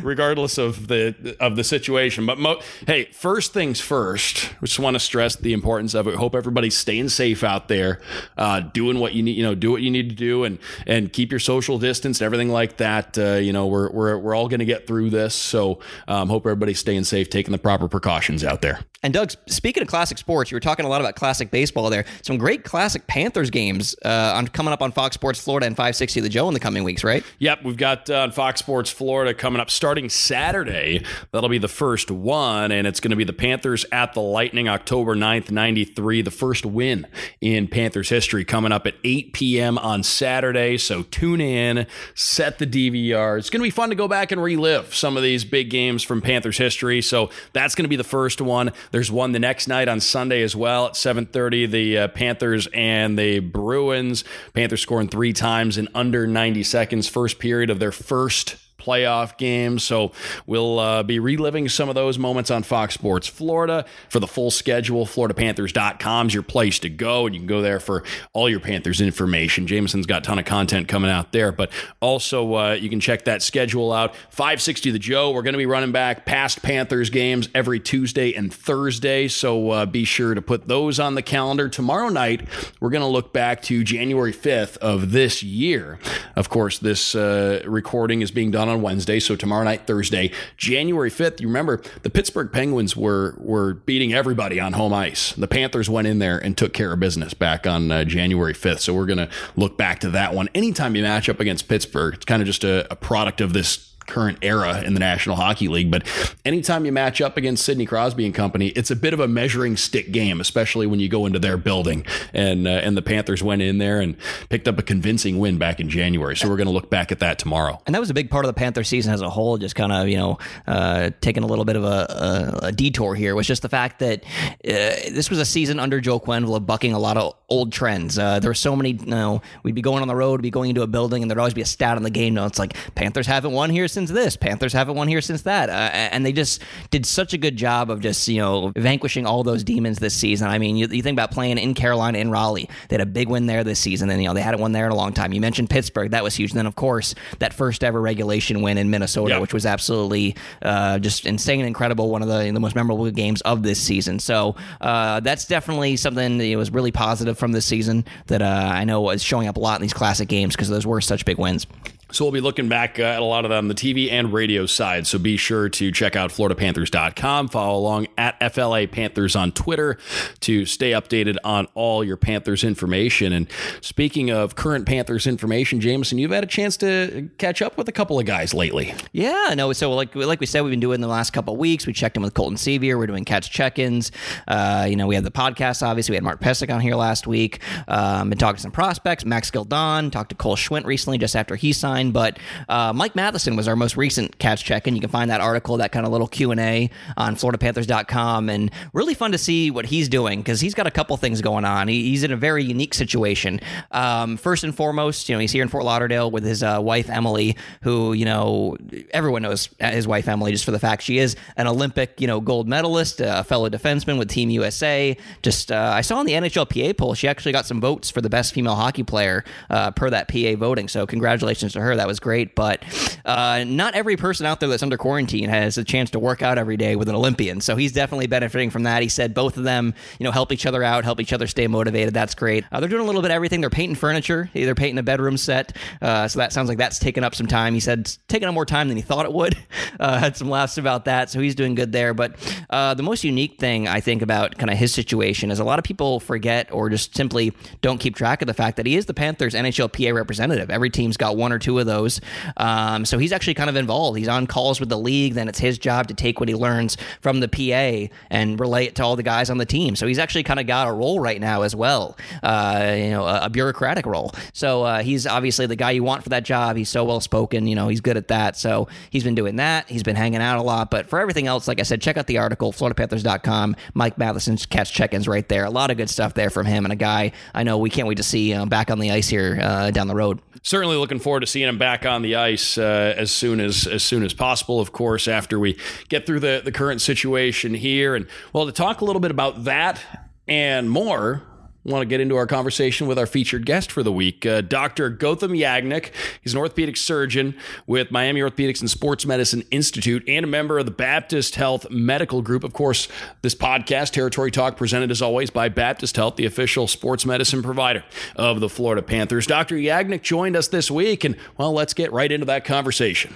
regardless 0.02 0.58
of 0.58 0.88
the 0.88 1.36
of 1.40 1.56
the 1.56 1.64
situation. 1.64 2.26
But 2.26 2.38
mo- 2.38 2.60
hey, 2.86 3.06
first 3.06 3.54
things 3.54 3.80
first. 3.80 4.52
We 4.60 4.66
just 4.66 4.78
want 4.78 4.94
to 4.94 5.00
stress 5.00 5.36
the 5.36 5.54
importance 5.54 5.94
of 5.94 6.06
it. 6.06 6.16
Hope 6.16 6.34
everybody's 6.34 6.76
staying 6.76 7.08
safe 7.08 7.42
out 7.42 7.68
there, 7.68 8.02
uh, 8.36 8.60
doing 8.60 9.00
what 9.00 9.14
you 9.14 9.22
need. 9.22 9.36
You 9.36 9.44
know, 9.44 9.54
do 9.54 9.70
what 9.70 9.80
you 9.80 9.90
need 9.90 10.10
to 10.10 10.14
do, 10.14 10.44
and 10.44 10.58
and 10.86 11.12
keep 11.12 11.32
your 11.32 11.40
social 11.40 11.78
distance, 11.78 12.20
and 12.20 12.26
everything 12.26 12.50
like 12.50 12.76
that. 12.76 13.16
Uh, 13.16 13.36
you 13.36 13.54
know, 13.54 13.66
we're 13.66 13.90
we're 13.90 14.18
we're 14.18 14.34
all 14.34 14.48
going 14.48 14.60
to 14.60 14.66
get 14.66 14.86
through 14.86 15.08
this. 15.08 15.34
So 15.34 15.80
um, 16.08 16.28
hope 16.28 16.44
everybody's 16.44 16.78
staying 16.78 17.04
safe, 17.04 17.30
taking 17.30 17.52
the 17.52 17.58
proper 17.58 17.88
precautions 17.88 18.44
out 18.44 18.60
there. 18.60 18.80
And 19.04 19.12
Doug, 19.12 19.32
speaking 19.46 19.82
of 19.82 19.88
classic 19.88 20.16
sports, 20.16 20.50
you 20.50 20.56
were 20.56 20.60
talking 20.60 20.86
a 20.86 20.88
lot 20.88 21.02
about 21.02 21.14
classic 21.14 21.50
baseball 21.50 21.90
there. 21.90 22.06
Some 22.22 22.38
great 22.38 22.64
classic 22.64 23.06
Panthers 23.06 23.50
games 23.50 23.94
uh, 24.02 24.32
on 24.34 24.48
coming 24.48 24.72
up 24.72 24.80
on 24.80 24.92
Fox 24.92 25.12
Sports 25.12 25.38
Florida 25.38 25.66
and 25.66 25.76
560 25.76 26.20
The 26.20 26.30
Joe 26.30 26.48
in 26.48 26.54
the 26.54 26.60
coming 26.60 26.84
weeks, 26.84 27.04
right? 27.04 27.22
Yep, 27.38 27.64
we've 27.64 27.76
got 27.76 28.08
uh, 28.08 28.20
on 28.20 28.32
Fox 28.32 28.60
Sports 28.60 28.90
Florida 28.90 29.34
coming 29.34 29.60
up 29.60 29.68
starting 29.68 30.08
Saturday. 30.08 31.04
That'll 31.32 31.50
be 31.50 31.58
the 31.58 31.68
first 31.68 32.10
one, 32.10 32.72
and 32.72 32.86
it's 32.86 32.98
going 32.98 33.10
to 33.10 33.16
be 33.16 33.24
the 33.24 33.34
Panthers 33.34 33.84
at 33.92 34.14
the 34.14 34.22
Lightning 34.22 34.70
October 34.70 35.14
9th, 35.14 35.50
93. 35.50 36.22
The 36.22 36.30
first 36.30 36.64
win 36.64 37.06
in 37.42 37.68
Panthers 37.68 38.08
history 38.08 38.46
coming 38.46 38.72
up 38.72 38.86
at 38.86 38.94
8 39.04 39.34
p.m. 39.34 39.76
on 39.76 40.02
Saturday. 40.02 40.78
So 40.78 41.02
tune 41.02 41.42
in, 41.42 41.86
set 42.14 42.58
the 42.58 42.66
DVR. 42.66 43.38
It's 43.38 43.50
going 43.50 43.60
to 43.60 43.64
be 43.64 43.70
fun 43.70 43.90
to 43.90 43.96
go 43.96 44.08
back 44.08 44.32
and 44.32 44.42
relive 44.42 44.94
some 44.94 45.18
of 45.18 45.22
these 45.22 45.44
big 45.44 45.68
games 45.68 46.02
from 46.02 46.22
Panthers 46.22 46.56
history. 46.56 47.02
So 47.02 47.28
that's 47.52 47.74
going 47.74 47.84
to 47.84 47.90
be 47.90 47.96
the 47.96 48.02
first 48.02 48.40
one. 48.40 48.72
There's 48.94 49.10
one 49.10 49.32
the 49.32 49.40
next 49.40 49.66
night 49.66 49.88
on 49.88 49.98
Sunday 49.98 50.40
as 50.42 50.54
well 50.54 50.86
at 50.86 50.92
7:30. 50.92 51.68
The 51.68 51.98
uh, 51.98 52.08
Panthers 52.08 52.68
and 52.72 53.18
the 53.18 53.40
Bruins. 53.40 54.22
Panthers 54.52 54.82
scoring 54.82 55.08
three 55.08 55.32
times 55.32 55.76
in 55.76 55.88
under 55.96 56.28
90 56.28 56.62
seconds. 56.62 57.08
First 57.08 57.40
period 57.40 57.70
of 57.70 57.80
their 57.80 57.90
first 57.90 58.54
playoff 58.84 59.36
game. 59.38 59.78
So 59.78 60.12
we'll 60.46 60.78
uh, 60.78 61.02
be 61.02 61.18
reliving 61.18 61.68
some 61.68 61.88
of 61.88 61.94
those 61.94 62.18
moments 62.18 62.50
on 62.50 62.62
Fox 62.62 62.94
Sports 62.94 63.26
Florida. 63.26 63.84
For 64.08 64.20
the 64.20 64.26
full 64.26 64.50
schedule, 64.50 65.06
FloridaPanthers.com 65.06 66.26
is 66.28 66.34
your 66.34 66.42
place 66.42 66.78
to 66.80 66.88
go, 66.88 67.26
and 67.26 67.34
you 67.34 67.40
can 67.40 67.46
go 67.46 67.62
there 67.62 67.80
for 67.80 68.04
all 68.32 68.48
your 68.48 68.60
Panthers 68.60 69.00
information. 69.00 69.66
Jameson's 69.66 70.06
got 70.06 70.18
a 70.18 70.26
ton 70.26 70.38
of 70.38 70.44
content 70.44 70.88
coming 70.88 71.10
out 71.10 71.32
there, 71.32 71.52
but 71.52 71.70
also 72.00 72.54
uh, 72.54 72.72
you 72.72 72.90
can 72.90 73.00
check 73.00 73.24
that 73.24 73.42
schedule 73.42 73.92
out. 73.92 74.14
560 74.30 74.90
The 74.90 74.98
Joe, 74.98 75.30
we're 75.30 75.42
going 75.42 75.54
to 75.54 75.58
be 75.58 75.66
running 75.66 75.92
back 75.92 76.26
past 76.26 76.62
Panthers 76.62 77.10
games 77.10 77.48
every 77.54 77.80
Tuesday 77.80 78.34
and 78.34 78.52
Thursday, 78.52 79.28
so 79.28 79.70
uh, 79.70 79.86
be 79.86 80.04
sure 80.04 80.34
to 80.34 80.42
put 80.42 80.68
those 80.68 81.00
on 81.00 81.14
the 81.14 81.22
calendar. 81.22 81.68
Tomorrow 81.68 82.08
night, 82.08 82.46
we're 82.80 82.90
going 82.90 83.02
to 83.02 83.08
look 83.08 83.32
back 83.32 83.62
to 83.62 83.84
January 83.84 84.32
5th 84.32 84.76
of 84.78 85.12
this 85.12 85.42
year. 85.42 85.98
Of 86.36 86.48
course, 86.48 86.78
this 86.78 87.14
uh, 87.14 87.62
recording 87.66 88.22
is 88.22 88.30
being 88.30 88.50
done 88.50 88.68
on 88.68 88.73
Wednesday, 88.82 89.20
so 89.20 89.36
tomorrow 89.36 89.64
night, 89.64 89.86
Thursday, 89.86 90.30
January 90.56 91.10
5th. 91.10 91.40
You 91.40 91.48
remember 91.48 91.82
the 92.02 92.10
Pittsburgh 92.10 92.52
Penguins 92.52 92.96
were 92.96 93.34
were 93.38 93.74
beating 93.74 94.12
everybody 94.12 94.60
on 94.60 94.72
home 94.72 94.92
ice. 94.92 95.32
The 95.32 95.48
Panthers 95.48 95.88
went 95.88 96.06
in 96.06 96.18
there 96.18 96.38
and 96.38 96.56
took 96.56 96.72
care 96.72 96.92
of 96.92 97.00
business 97.00 97.34
back 97.34 97.66
on 97.66 97.90
uh, 97.90 98.04
January 98.04 98.54
5th. 98.54 98.80
So 98.80 98.94
we're 98.94 99.06
going 99.06 99.18
to 99.18 99.30
look 99.56 99.76
back 99.76 100.00
to 100.00 100.10
that 100.10 100.34
one. 100.34 100.48
Anytime 100.54 100.96
you 100.96 101.02
match 101.02 101.28
up 101.28 101.40
against 101.40 101.68
Pittsburgh, 101.68 102.14
it's 102.14 102.24
kind 102.24 102.42
of 102.42 102.46
just 102.46 102.64
a, 102.64 102.90
a 102.90 102.96
product 102.96 103.40
of 103.40 103.52
this 103.52 103.93
current 104.06 104.38
era 104.42 104.82
in 104.82 104.94
the 104.94 105.00
National 105.00 105.36
Hockey 105.36 105.68
League. 105.68 105.90
But 105.90 106.06
anytime 106.44 106.84
you 106.84 106.92
match 106.92 107.20
up 107.20 107.36
against 107.36 107.64
Sidney 107.64 107.86
Crosby 107.86 108.24
and 108.26 108.34
company, 108.34 108.68
it's 108.68 108.90
a 108.90 108.96
bit 108.96 109.12
of 109.14 109.20
a 109.20 109.28
measuring 109.28 109.76
stick 109.76 110.12
game, 110.12 110.40
especially 110.40 110.86
when 110.86 111.00
you 111.00 111.08
go 111.08 111.26
into 111.26 111.38
their 111.38 111.56
building. 111.56 112.04
And 112.32 112.66
uh, 112.66 112.70
and 112.70 112.96
the 112.96 113.02
Panthers 113.02 113.42
went 113.42 113.62
in 113.62 113.78
there 113.78 114.00
and 114.00 114.16
picked 114.48 114.68
up 114.68 114.78
a 114.78 114.82
convincing 114.82 115.38
win 115.38 115.58
back 115.58 115.80
in 115.80 115.88
January. 115.88 116.36
So 116.36 116.48
we're 116.48 116.56
going 116.56 116.66
to 116.66 116.72
look 116.72 116.90
back 116.90 117.12
at 117.12 117.20
that 117.20 117.38
tomorrow. 117.38 117.80
And 117.86 117.94
that 117.94 118.00
was 118.00 118.10
a 118.10 118.14
big 118.14 118.30
part 118.30 118.44
of 118.44 118.48
the 118.48 118.58
Panther 118.58 118.84
season 118.84 119.12
as 119.12 119.20
a 119.20 119.30
whole, 119.30 119.58
just 119.58 119.74
kind 119.74 119.92
of, 119.92 120.08
you 120.08 120.16
know, 120.16 120.38
uh, 120.66 121.10
taking 121.20 121.42
a 121.42 121.46
little 121.46 121.64
bit 121.64 121.76
of 121.76 121.84
a, 121.84 122.58
a, 122.62 122.66
a, 122.66 122.72
detour 122.72 123.14
here, 123.14 123.34
was 123.34 123.46
just 123.46 123.62
the 123.62 123.68
fact 123.68 124.00
that 124.00 124.24
uh, 124.24 124.60
this 124.64 125.30
was 125.30 125.38
a 125.38 125.44
season 125.44 125.78
under 125.78 126.00
Joel 126.00 126.20
Quenneville 126.20 126.56
of 126.56 126.66
bucking 126.66 126.92
a 126.92 126.98
lot 126.98 127.16
of 127.16 127.34
old 127.48 127.72
trends. 127.72 128.18
Uh, 128.18 128.40
there 128.40 128.50
were 128.50 128.54
so 128.54 128.74
many, 128.76 128.92
you 128.92 129.06
know, 129.06 129.42
we'd 129.62 129.74
be 129.74 129.82
going 129.82 130.02
on 130.02 130.08
the 130.08 130.16
road, 130.16 130.42
be 130.42 130.50
going 130.50 130.70
into 130.70 130.82
a 130.82 130.86
building, 130.86 131.22
and 131.22 131.30
there'd 131.30 131.38
always 131.38 131.54
be 131.54 131.62
a 131.62 131.66
stat 131.66 131.96
on 131.96 132.02
the 132.02 132.10
game. 132.10 132.34
You 132.34 132.40
know, 132.40 132.46
it's 132.46 132.58
like, 132.58 132.74
Panthers 132.94 133.26
haven't 133.26 133.52
won 133.52 133.70
here 133.70 133.88
since 133.94 134.10
this, 134.10 134.36
Panthers 134.36 134.72
haven't 134.74 134.96
won 134.96 135.08
here 135.08 135.20
since 135.22 135.42
that. 135.42 135.70
Uh, 135.70 135.72
and 135.72 136.26
they 136.26 136.32
just 136.32 136.60
did 136.90 137.06
such 137.06 137.32
a 137.32 137.38
good 137.38 137.56
job 137.56 137.90
of 137.90 138.00
just, 138.00 138.28
you 138.28 138.38
know, 138.38 138.72
vanquishing 138.76 139.24
all 139.26 139.42
those 139.42 139.64
demons 139.64 139.98
this 139.98 140.12
season. 140.14 140.48
I 140.48 140.58
mean, 140.58 140.76
you, 140.76 140.86
you 140.88 141.00
think 141.02 141.14
about 141.14 141.30
playing 141.30 141.56
in 141.58 141.72
Carolina, 141.74 142.18
in 142.18 142.30
Raleigh, 142.30 142.68
they 142.88 142.94
had 142.96 143.00
a 143.00 143.06
big 143.06 143.28
win 143.28 143.46
there 143.46 143.64
this 143.64 143.78
season, 143.78 144.10
and, 144.10 144.20
you 144.22 144.28
know, 144.28 144.34
they 144.34 144.42
hadn't 144.42 144.60
won 144.60 144.72
there 144.72 144.84
in 144.86 144.92
a 144.92 144.96
long 144.96 145.12
time. 145.14 145.32
You 145.32 145.40
mentioned 145.40 145.70
Pittsburgh, 145.70 146.10
that 146.10 146.22
was 146.22 146.34
huge. 146.34 146.50
And 146.50 146.58
then, 146.58 146.66
of 146.66 146.74
course, 146.76 147.14
that 147.38 147.54
first 147.54 147.82
ever 147.82 148.00
regulation 148.00 148.60
win 148.60 148.76
in 148.76 148.90
Minnesota, 148.90 149.34
Yeah. 149.34 149.38
which 149.38 149.54
was 149.54 149.64
absolutely 149.64 150.36
uh, 150.62 150.98
just 150.98 151.24
insane 151.24 151.60
and 151.60 151.66
incredible. 151.68 152.10
One 152.10 152.22
of 152.22 152.28
the, 152.28 152.50
the 152.52 152.60
most 152.60 152.74
memorable 152.74 153.10
games 153.10 153.40
of 153.42 153.62
this 153.62 153.78
season. 153.80 154.18
So 154.18 154.56
uh, 154.80 155.20
that's 155.20 155.46
definitely 155.46 155.96
something 155.96 156.38
that 156.38 156.56
was 156.56 156.70
really 156.70 156.92
positive 156.92 157.38
from 157.38 157.52
this 157.52 157.64
season 157.64 158.04
that 158.26 158.42
uh, 158.42 158.70
I 158.72 158.84
know 158.84 159.08
is 159.10 159.22
showing 159.22 159.46
up 159.48 159.56
a 159.56 159.60
lot 159.60 159.76
in 159.76 159.82
these 159.82 159.92
classic 159.94 160.28
games 160.28 160.56
because 160.56 160.68
those 160.68 160.86
were 160.86 161.00
such 161.00 161.24
big 161.24 161.38
wins. 161.38 161.66
So 162.14 162.24
we'll 162.24 162.30
be 162.30 162.40
looking 162.40 162.68
back 162.68 163.00
uh, 163.00 163.02
at 163.02 163.18
a 163.20 163.24
lot 163.24 163.44
of 163.44 163.48
that 163.48 163.58
on 163.58 163.66
the 163.66 163.74
TV 163.74 164.08
and 164.08 164.32
radio 164.32 164.66
side. 164.66 165.04
So 165.08 165.18
be 165.18 165.36
sure 165.36 165.68
to 165.70 165.90
check 165.90 166.14
out 166.14 166.30
FloridaPanthers.com. 166.30 167.48
Follow 167.48 167.76
along 167.76 168.06
at 168.16 168.54
FLA 168.54 168.86
Panthers 168.86 169.34
on 169.34 169.50
Twitter 169.50 169.98
to 170.40 170.64
stay 170.64 170.92
updated 170.92 171.38
on 171.42 171.66
all 171.74 172.04
your 172.04 172.16
Panthers 172.16 172.62
information. 172.62 173.32
And 173.32 173.48
speaking 173.80 174.30
of 174.30 174.54
current 174.54 174.86
Panthers 174.86 175.26
information, 175.26 175.80
Jameson, 175.80 176.18
you've 176.18 176.30
had 176.30 176.44
a 176.44 176.46
chance 176.46 176.76
to 176.76 177.30
catch 177.38 177.60
up 177.60 177.76
with 177.76 177.88
a 177.88 177.92
couple 177.92 178.16
of 178.20 178.26
guys 178.26 178.54
lately. 178.54 178.94
Yeah, 179.10 179.52
no. 179.56 179.72
So 179.72 179.92
like 179.92 180.14
like 180.14 180.38
we 180.38 180.46
said, 180.46 180.62
we've 180.62 180.70
been 180.70 180.78
doing 180.78 181.00
the 181.00 181.08
last 181.08 181.32
couple 181.32 181.54
of 181.54 181.58
weeks. 181.58 181.84
We 181.84 181.92
checked 181.92 182.16
in 182.16 182.22
with 182.22 182.34
Colton 182.34 182.56
Sceviour. 182.56 182.96
We're 182.96 183.08
doing 183.08 183.24
catch 183.24 183.50
check-ins. 183.50 184.12
Uh, 184.46 184.86
you 184.88 184.94
know, 184.94 185.08
we 185.08 185.16
had 185.16 185.24
the 185.24 185.32
podcast. 185.32 185.84
Obviously, 185.84 186.12
we 186.12 186.16
had 186.18 186.22
Mark 186.22 186.40
Pysyk 186.40 186.72
on 186.72 186.80
here 186.80 186.94
last 186.94 187.26
week. 187.26 187.58
Um, 187.88 188.30
been 188.30 188.38
talking 188.38 188.56
to 188.58 188.62
some 188.62 188.70
prospects. 188.70 189.24
Max 189.24 189.50
Gildon 189.50 190.12
talked 190.12 190.28
to 190.28 190.36
Cole 190.36 190.54
Schwindt 190.54 190.84
recently, 190.84 191.18
just 191.18 191.34
after 191.34 191.56
he 191.56 191.72
signed. 191.72 192.03
But 192.12 192.38
uh, 192.68 192.92
Mike 192.92 193.14
Matheson 193.14 193.56
was 193.56 193.68
our 193.68 193.76
most 193.76 193.96
recent 193.96 194.38
catch 194.38 194.64
check, 194.64 194.86
and 194.86 194.96
You 194.96 195.00
can 195.00 195.10
find 195.10 195.30
that 195.30 195.40
article, 195.40 195.76
that 195.78 195.92
kind 195.92 196.06
of 196.06 196.12
little 196.12 196.28
Q 196.28 196.50
and 196.50 196.60
A 196.60 196.90
on 197.16 197.36
FloridaPanthers.com, 197.36 198.48
and 198.48 198.70
really 198.92 199.14
fun 199.14 199.32
to 199.32 199.38
see 199.38 199.70
what 199.70 199.86
he's 199.86 200.08
doing 200.08 200.40
because 200.40 200.60
he's 200.60 200.74
got 200.74 200.86
a 200.86 200.90
couple 200.90 201.16
things 201.16 201.40
going 201.40 201.64
on. 201.64 201.88
He, 201.88 202.10
he's 202.10 202.22
in 202.22 202.32
a 202.32 202.36
very 202.36 202.64
unique 202.64 202.94
situation. 202.94 203.60
Um, 203.90 204.36
first 204.36 204.64
and 204.64 204.74
foremost, 204.74 205.28
you 205.28 205.34
know, 205.34 205.40
he's 205.40 205.52
here 205.52 205.62
in 205.62 205.68
Fort 205.68 205.84
Lauderdale 205.84 206.30
with 206.30 206.44
his 206.44 206.62
uh, 206.62 206.78
wife 206.80 207.08
Emily, 207.10 207.56
who 207.82 208.12
you 208.12 208.24
know 208.24 208.76
everyone 209.10 209.42
knows 209.42 209.68
his 209.78 210.06
wife 210.06 210.28
Emily 210.28 210.52
just 210.52 210.64
for 210.64 210.70
the 210.70 210.78
fact 210.78 211.02
she 211.02 211.18
is 211.18 211.36
an 211.56 211.66
Olympic, 211.66 212.20
you 212.20 212.26
know, 212.26 212.40
gold 212.40 212.68
medalist, 212.68 213.20
a 213.20 213.44
fellow 213.44 213.68
defenseman 213.68 214.18
with 214.18 214.28
Team 214.28 214.50
USA. 214.50 215.16
Just 215.42 215.70
uh, 215.72 215.92
I 215.94 216.00
saw 216.00 216.20
in 216.20 216.26
the 216.26 216.32
NHLPA 216.32 216.96
poll, 216.96 217.14
she 217.14 217.28
actually 217.28 217.52
got 217.52 217.66
some 217.66 217.80
votes 217.80 218.10
for 218.10 218.20
the 218.20 218.30
best 218.30 218.54
female 218.54 218.74
hockey 218.74 219.02
player 219.02 219.44
uh, 219.70 219.90
per 219.90 220.10
that 220.10 220.28
PA 220.28 220.54
voting. 220.56 220.88
So 220.88 221.06
congratulations 221.06 221.72
to 221.74 221.80
her. 221.80 221.93
That 221.96 222.06
was 222.06 222.20
great. 222.20 222.54
But 222.54 223.13
uh, 223.24 223.64
not 223.66 223.94
every 223.94 224.16
person 224.16 224.46
out 224.46 224.60
there 224.60 224.68
that's 224.68 224.82
under 224.82 224.96
quarantine 224.96 225.48
has 225.48 225.78
a 225.78 225.84
chance 225.84 226.10
to 226.10 226.18
work 226.18 226.42
out 226.42 226.58
every 226.58 226.76
day 226.76 226.96
with 226.96 227.08
an 227.08 227.14
Olympian. 227.14 227.60
So 227.60 227.76
he's 227.76 227.92
definitely 227.92 228.26
benefiting 228.26 228.70
from 228.70 228.84
that. 228.84 229.02
He 229.02 229.08
said 229.08 229.34
both 229.34 229.56
of 229.56 229.64
them, 229.64 229.94
you 230.18 230.24
know, 230.24 230.30
help 230.30 230.52
each 230.52 230.66
other 230.66 230.82
out, 230.82 231.04
help 231.04 231.20
each 231.20 231.32
other 231.32 231.46
stay 231.46 231.66
motivated. 231.66 232.14
That's 232.14 232.34
great. 232.34 232.64
Uh, 232.70 232.80
they're 232.80 232.88
doing 232.88 233.02
a 233.02 233.06
little 233.06 233.22
bit 233.22 233.30
of 233.30 233.34
everything. 233.34 233.60
They're 233.60 233.70
painting 233.70 233.96
furniture. 233.96 234.50
They're 234.52 234.74
painting 234.74 234.98
a 234.98 235.02
bedroom 235.02 235.36
set. 235.36 235.76
Uh, 236.00 236.28
so 236.28 236.38
that 236.38 236.52
sounds 236.52 236.68
like 236.68 236.78
that's 236.78 236.98
taken 236.98 237.24
up 237.24 237.34
some 237.34 237.46
time. 237.46 237.74
He 237.74 237.80
said 237.80 238.00
it's 238.00 238.18
taken 238.28 238.48
up 238.48 238.54
more 238.54 238.66
time 238.66 238.88
than 238.88 238.96
he 238.96 239.02
thought 239.02 239.26
it 239.26 239.32
would. 239.32 239.56
Uh, 240.00 240.18
had 240.18 240.36
some 240.36 240.50
laughs 240.50 240.76
about 240.76 241.04
that. 241.04 241.30
So 241.30 241.38
he's 241.38 241.54
doing 241.54 241.76
good 241.76 241.92
there. 241.92 242.14
But 242.14 242.34
uh, 242.68 242.94
the 242.94 243.02
most 243.02 243.22
unique 243.22 243.60
thing 243.60 243.86
I 243.86 244.00
think 244.00 244.22
about 244.22 244.58
kind 244.58 244.68
of 244.68 244.76
his 244.76 244.92
situation 244.92 245.52
is 245.52 245.60
a 245.60 245.64
lot 245.64 245.78
of 245.78 245.84
people 245.84 246.18
forget 246.18 246.72
or 246.72 246.90
just 246.90 247.16
simply 247.16 247.52
don't 247.80 247.98
keep 247.98 248.16
track 248.16 248.42
of 248.42 248.46
the 248.46 248.54
fact 248.54 248.76
that 248.78 248.86
he 248.86 248.96
is 248.96 249.06
the 249.06 249.14
Panthers 249.14 249.54
NHL 249.54 249.92
PA 249.92 250.14
representative. 250.14 250.68
Every 250.68 250.90
team's 250.90 251.16
got 251.16 251.36
one 251.36 251.52
or 251.52 251.60
two 251.60 251.78
of 251.78 251.86
those. 251.86 252.20
Um, 252.56 253.04
so 253.04 253.13
so 253.14 253.18
he's 253.18 253.30
actually 253.30 253.54
kind 253.54 253.70
of 253.70 253.76
involved. 253.76 254.18
He's 254.18 254.26
on 254.26 254.48
calls 254.48 254.80
with 254.80 254.88
the 254.88 254.98
league. 254.98 255.34
Then 255.34 255.46
it's 255.46 255.60
his 255.60 255.78
job 255.78 256.08
to 256.08 256.14
take 256.14 256.40
what 256.40 256.48
he 256.48 256.54
learns 256.56 256.96
from 257.20 257.38
the 257.38 257.46
PA 257.46 258.12
and 258.28 258.58
relay 258.58 258.86
it 258.86 258.96
to 258.96 259.04
all 259.04 259.14
the 259.14 259.22
guys 259.22 259.50
on 259.50 259.58
the 259.58 259.64
team. 259.64 259.94
So 259.94 260.08
he's 260.08 260.18
actually 260.18 260.42
kind 260.42 260.58
of 260.58 260.66
got 260.66 260.88
a 260.88 260.92
role 260.92 261.20
right 261.20 261.40
now 261.40 261.62
as 261.62 261.76
well, 261.76 262.18
uh, 262.42 262.92
you 262.96 263.10
know, 263.10 263.24
a, 263.24 263.42
a, 263.42 263.50
bureaucratic 263.50 264.04
role. 264.04 264.32
So 264.52 264.82
uh, 264.82 265.02
he's 265.04 265.28
obviously 265.28 265.66
the 265.66 265.76
guy 265.76 265.92
you 265.92 266.02
want 266.02 266.24
for 266.24 266.30
that 266.30 266.42
job. 266.42 266.76
He's 266.76 266.88
so 266.88 267.04
well 267.04 267.20
spoken. 267.20 267.68
You 267.68 267.76
know, 267.76 267.86
he's 267.86 268.00
good 268.00 268.16
at 268.16 268.26
that. 268.26 268.56
So 268.56 268.88
he's 269.10 269.22
been 269.22 269.36
doing 269.36 269.54
that. 269.56 269.88
He's 269.88 270.02
been 270.02 270.16
hanging 270.16 270.40
out 270.40 270.58
a 270.58 270.62
lot. 270.62 270.90
But 270.90 271.06
for 271.06 271.20
everything 271.20 271.46
else, 271.46 271.68
like 271.68 271.78
I 271.78 271.84
said, 271.84 272.02
check 272.02 272.16
out 272.16 272.26
the 272.26 272.38
article, 272.38 272.72
FloridaPanthers.com. 272.72 273.76
Mike 273.94 274.18
Matheson's 274.18 274.66
catch 274.66 274.92
check-ins 274.92 275.28
right 275.28 275.48
there. 275.48 275.66
A 275.66 275.70
lot 275.70 275.92
of 275.92 275.98
good 275.98 276.10
stuff 276.10 276.34
there 276.34 276.50
from 276.50 276.66
him 276.66 276.84
and 276.84 276.92
a 276.92 276.96
guy 276.96 277.30
I 277.54 277.62
know 277.62 277.78
we 277.78 277.90
can't 277.90 278.08
wait 278.08 278.16
to 278.16 278.24
see 278.24 278.52
uh, 278.52 278.66
back 278.66 278.90
on 278.90 278.98
the 278.98 279.12
ice 279.12 279.28
here 279.28 279.60
uh, 279.62 279.92
down 279.92 280.08
the 280.08 280.16
road. 280.16 280.40
Certainly 280.62 280.96
looking 280.96 281.20
forward 281.20 281.40
to 281.40 281.46
seeing 281.46 281.68
him 281.68 281.78
back 281.78 282.06
on 282.06 282.22
the 282.22 282.36
ice 282.36 282.76
uh, 282.76 283.03
Uh, 283.04 283.08
as 283.18 283.30
soon 283.30 283.60
as 283.60 283.86
as 283.86 284.02
soon 284.02 284.22
as 284.22 284.32
possible. 284.32 284.80
Of 284.80 284.92
course, 284.92 285.28
after 285.28 285.58
we 285.58 285.76
get 286.08 286.26
through 286.26 286.40
the 286.40 286.62
the 286.64 286.72
current 286.72 287.02
situation 287.02 287.74
here, 287.74 288.14
and 288.14 288.26
well, 288.52 288.64
to 288.64 288.72
talk 288.72 289.02
a 289.02 289.04
little 289.04 289.20
bit 289.20 289.30
about 289.30 289.64
that 289.64 290.00
and 290.48 290.90
more 290.90 291.42
want 291.84 292.02
to 292.02 292.06
get 292.06 292.20
into 292.20 292.36
our 292.36 292.46
conversation 292.46 293.06
with 293.06 293.18
our 293.18 293.26
featured 293.26 293.66
guest 293.66 293.92
for 293.92 294.02
the 294.02 294.12
week, 294.12 294.46
uh, 294.46 294.62
Dr. 294.62 295.10
Gautam 295.10 295.58
Yagnik. 295.58 296.12
He's 296.42 296.54
an 296.54 296.58
orthopedic 296.58 296.96
surgeon 296.96 297.56
with 297.86 298.10
Miami 298.10 298.40
Orthopedics 298.40 298.80
and 298.80 298.90
Sports 298.90 299.26
Medicine 299.26 299.62
Institute 299.70 300.24
and 300.26 300.44
a 300.44 300.48
member 300.48 300.78
of 300.78 300.86
the 300.86 300.90
Baptist 300.90 301.56
Health 301.56 301.90
Medical 301.90 302.42
Group. 302.42 302.64
Of 302.64 302.72
course, 302.72 303.08
this 303.42 303.54
podcast, 303.54 304.10
Territory 304.10 304.50
Talk, 304.50 304.76
presented 304.76 305.10
as 305.10 305.20
always 305.20 305.50
by 305.50 305.68
Baptist 305.68 306.16
Health, 306.16 306.36
the 306.36 306.46
official 306.46 306.86
sports 306.86 307.26
medicine 307.26 307.62
provider 307.62 308.04
of 308.36 308.60
the 308.60 308.68
Florida 308.68 309.02
Panthers. 309.02 309.46
Dr. 309.46 309.76
Yagnik 309.76 310.22
joined 310.22 310.56
us 310.56 310.68
this 310.68 310.90
week, 310.90 311.24
and 311.24 311.36
well, 311.58 311.72
let's 311.72 311.94
get 311.94 312.12
right 312.12 312.32
into 312.32 312.46
that 312.46 312.64
conversation. 312.64 313.34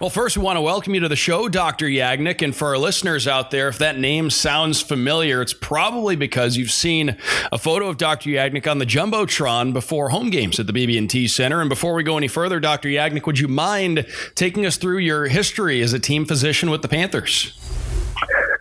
Well, 0.00 0.08
first, 0.08 0.38
we 0.38 0.42
want 0.42 0.56
to 0.56 0.62
welcome 0.62 0.94
you 0.94 1.00
to 1.00 1.08
the 1.08 1.14
show, 1.16 1.46
Dr. 1.46 1.84
Yagnik. 1.84 2.40
And 2.40 2.56
for 2.56 2.68
our 2.68 2.78
listeners 2.78 3.28
out 3.28 3.50
there, 3.50 3.68
if 3.68 3.76
that 3.76 3.98
name 3.98 4.30
sounds 4.30 4.80
familiar, 4.80 5.42
it's 5.42 5.52
probably 5.52 6.16
because 6.16 6.56
you've 6.56 6.70
seen 6.70 7.18
a 7.52 7.58
photo 7.58 7.86
of 7.86 7.98
Dr. 7.98 8.30
Yagnik 8.30 8.66
on 8.66 8.78
the 8.78 8.86
Jumbotron 8.86 9.74
before 9.74 10.08
home 10.08 10.30
games 10.30 10.58
at 10.58 10.66
the 10.66 10.72
BB&T 10.72 11.28
Center. 11.28 11.60
And 11.60 11.68
before 11.68 11.92
we 11.92 12.02
go 12.02 12.16
any 12.16 12.28
further, 12.28 12.58
Dr. 12.60 12.88
Yagnik, 12.88 13.26
would 13.26 13.38
you 13.38 13.46
mind 13.46 14.06
taking 14.36 14.64
us 14.64 14.78
through 14.78 15.00
your 15.00 15.26
history 15.26 15.82
as 15.82 15.92
a 15.92 15.98
team 15.98 16.24
physician 16.24 16.70
with 16.70 16.80
the 16.80 16.88
Panthers? 16.88 17.52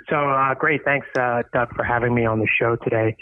So 0.09 0.15
uh, 0.15 0.55
great, 0.55 0.83
thanks, 0.83 1.07
uh, 1.17 1.43
Doug, 1.53 1.75
for 1.75 1.83
having 1.83 2.15
me 2.15 2.25
on 2.25 2.39
the 2.39 2.47
show 2.59 2.75
today. 2.77 3.15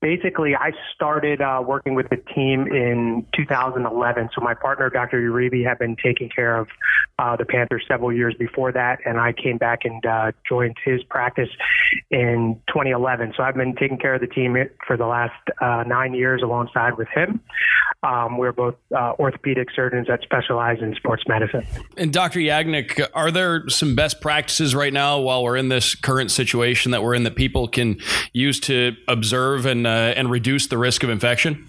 Basically, 0.00 0.56
I 0.56 0.72
started 0.94 1.40
uh, 1.40 1.62
working 1.64 1.94
with 1.94 2.08
the 2.08 2.16
team 2.16 2.66
in 2.66 3.26
2011. 3.36 4.30
So 4.34 4.40
my 4.40 4.54
partner, 4.54 4.90
Dr. 4.90 5.20
Uribe, 5.20 5.64
had 5.66 5.78
been 5.78 5.96
taking 6.02 6.28
care 6.28 6.56
of 6.56 6.68
uh, 7.18 7.36
the 7.36 7.44
Panthers 7.44 7.84
several 7.86 8.12
years 8.12 8.34
before 8.38 8.72
that, 8.72 8.98
and 9.04 9.18
I 9.20 9.32
came 9.32 9.58
back 9.58 9.84
and 9.84 10.04
uh, 10.04 10.32
joined 10.48 10.76
his 10.84 11.02
practice 11.04 11.48
in 12.10 12.60
2011. 12.68 13.34
So 13.36 13.42
I've 13.42 13.54
been 13.54 13.76
taking 13.76 13.98
care 13.98 14.14
of 14.14 14.20
the 14.20 14.26
team 14.26 14.56
for 14.86 14.96
the 14.96 15.06
last 15.06 15.34
uh, 15.60 15.84
nine 15.86 16.14
years 16.14 16.42
alongside 16.42 16.96
with 16.96 17.08
him. 17.08 17.40
Um, 18.02 18.38
we're 18.38 18.52
both 18.52 18.76
orthopedic 18.92 19.68
surgeons 19.74 20.08
that 20.08 20.22
specialize 20.22 20.78
in 20.80 20.94
sports 20.94 21.24
medicine. 21.28 21.66
And 21.96 22.12
Dr. 22.12 22.40
Yagnik, 22.40 23.06
are 23.14 23.30
there 23.30 23.68
some 23.68 23.94
best 23.94 24.20
practices 24.20 24.74
right 24.74 24.92
now 24.92 25.20
while 25.20 25.42
we're 25.42 25.56
in 25.56 25.68
the 25.68 25.75
this 25.76 25.94
current 25.94 26.30
situation 26.30 26.90
that 26.92 27.02
we're 27.02 27.14
in 27.14 27.24
that 27.24 27.36
people 27.36 27.68
can 27.68 27.98
use 28.32 28.58
to 28.60 28.96
observe 29.08 29.66
and 29.66 29.86
uh, 29.86 30.14
and 30.16 30.30
reduce 30.30 30.66
the 30.68 30.78
risk 30.78 31.02
of 31.02 31.10
infection? 31.10 31.66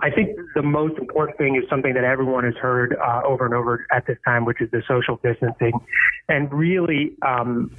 I 0.00 0.10
think 0.10 0.38
the 0.54 0.62
most 0.62 0.96
important 0.98 1.36
thing 1.36 1.56
is 1.56 1.68
something 1.68 1.94
that 1.94 2.04
everyone 2.04 2.44
has 2.44 2.54
heard 2.54 2.96
uh, 2.96 3.22
over 3.24 3.44
and 3.44 3.54
over 3.54 3.84
at 3.90 4.06
this 4.06 4.18
time, 4.24 4.44
which 4.44 4.60
is 4.60 4.70
the 4.70 4.82
social 4.88 5.18
distancing, 5.22 5.72
and 6.28 6.52
really. 6.52 7.16
Um, 7.26 7.70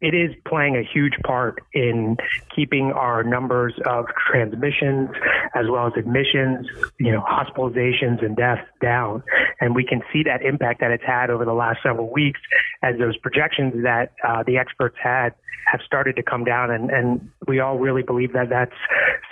it 0.00 0.12
is 0.12 0.36
playing 0.46 0.76
a 0.76 0.82
huge 0.82 1.14
part 1.24 1.62
in 1.72 2.18
keeping 2.54 2.92
our 2.92 3.24
numbers 3.24 3.72
of 3.86 4.04
transmissions 4.30 5.08
as 5.54 5.64
well 5.70 5.86
as 5.86 5.94
admissions, 5.96 6.66
you 6.98 7.10
know, 7.10 7.22
hospitalizations 7.22 8.22
and 8.22 8.36
deaths 8.36 8.68
down. 8.82 9.22
And 9.62 9.74
we 9.74 9.82
can 9.82 10.02
see 10.12 10.22
that 10.24 10.42
impact 10.42 10.80
that 10.80 10.90
it's 10.90 11.04
had 11.04 11.30
over 11.30 11.46
the 11.46 11.54
last 11.54 11.78
several 11.82 12.12
weeks 12.12 12.38
as 12.84 12.98
those 12.98 13.16
projections 13.16 13.82
that 13.82 14.12
uh, 14.26 14.42
the 14.46 14.58
experts 14.58 14.96
had 15.02 15.34
have 15.72 15.80
started 15.84 16.14
to 16.16 16.22
come 16.22 16.44
down. 16.44 16.70
And, 16.70 16.90
and 16.90 17.30
we 17.46 17.60
all 17.60 17.78
really 17.78 18.02
believe 18.02 18.32
that 18.32 18.48
that's 18.48 18.74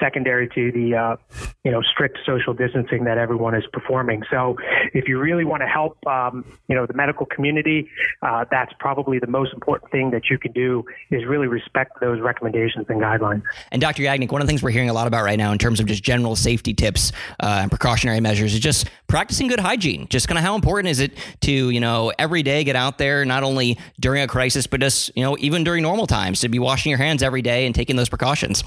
secondary 0.00 0.48
to 0.48 0.72
the, 0.72 0.96
uh, 0.96 1.16
you 1.64 1.70
know, 1.70 1.80
strict 1.82 2.18
social 2.26 2.54
distancing 2.54 3.04
that 3.04 3.18
everyone 3.18 3.54
is 3.54 3.64
performing. 3.72 4.22
So 4.30 4.56
if 4.92 5.08
you 5.08 5.18
really 5.18 5.44
want 5.44 5.62
to 5.62 5.68
help, 5.68 6.04
um, 6.06 6.44
you 6.68 6.74
know, 6.74 6.86
the 6.86 6.94
medical 6.94 7.26
community, 7.26 7.88
uh, 8.22 8.44
that's 8.50 8.72
probably 8.78 9.18
the 9.18 9.26
most 9.26 9.52
important 9.52 9.90
thing 9.92 10.10
that 10.10 10.30
you 10.30 10.38
can 10.38 10.52
do 10.52 10.84
is 11.10 11.24
really 11.24 11.46
respect 11.46 12.00
those 12.00 12.20
recommendations 12.20 12.86
and 12.88 13.00
guidelines. 13.00 13.42
And 13.70 13.80
Dr. 13.80 14.02
Yagnik, 14.02 14.32
one 14.32 14.40
of 14.40 14.46
the 14.46 14.50
things 14.50 14.62
we're 14.62 14.70
hearing 14.70 14.90
a 14.90 14.92
lot 14.92 15.06
about 15.06 15.24
right 15.24 15.38
now 15.38 15.52
in 15.52 15.58
terms 15.58 15.80
of 15.80 15.86
just 15.86 16.02
general 16.02 16.36
safety 16.36 16.74
tips 16.74 17.12
uh, 17.40 17.60
and 17.62 17.70
precautionary 17.70 18.20
measures 18.20 18.54
is 18.54 18.60
just 18.60 18.88
practicing 19.06 19.46
good 19.46 19.60
hygiene. 19.60 20.06
Just 20.08 20.26
kind 20.26 20.38
of 20.38 20.44
how 20.44 20.54
important 20.54 20.90
is 20.90 21.00
it 21.00 21.12
to, 21.42 21.52
you 21.70 21.80
know, 21.80 22.12
every 22.18 22.42
day 22.42 22.64
get 22.64 22.76
out 22.76 22.98
there, 22.98 23.24
not 23.24 23.42
only 23.42 23.78
during 24.00 24.22
a 24.22 24.26
crisis, 24.26 24.66
but 24.66 24.80
just, 24.80 25.14
you 25.16 25.22
know, 25.22 25.36
even 25.38 25.64
during 25.64 25.82
normal 25.82 26.06
times 26.06 26.40
to 26.40 26.48
be 26.48 26.58
washing 26.58 26.90
your 26.90 26.98
hands 26.98 27.22
every 27.22 27.42
day 27.42 27.66
and 27.66 27.74
taking 27.74 27.96
those 27.96 28.01
precautions? 28.08 28.62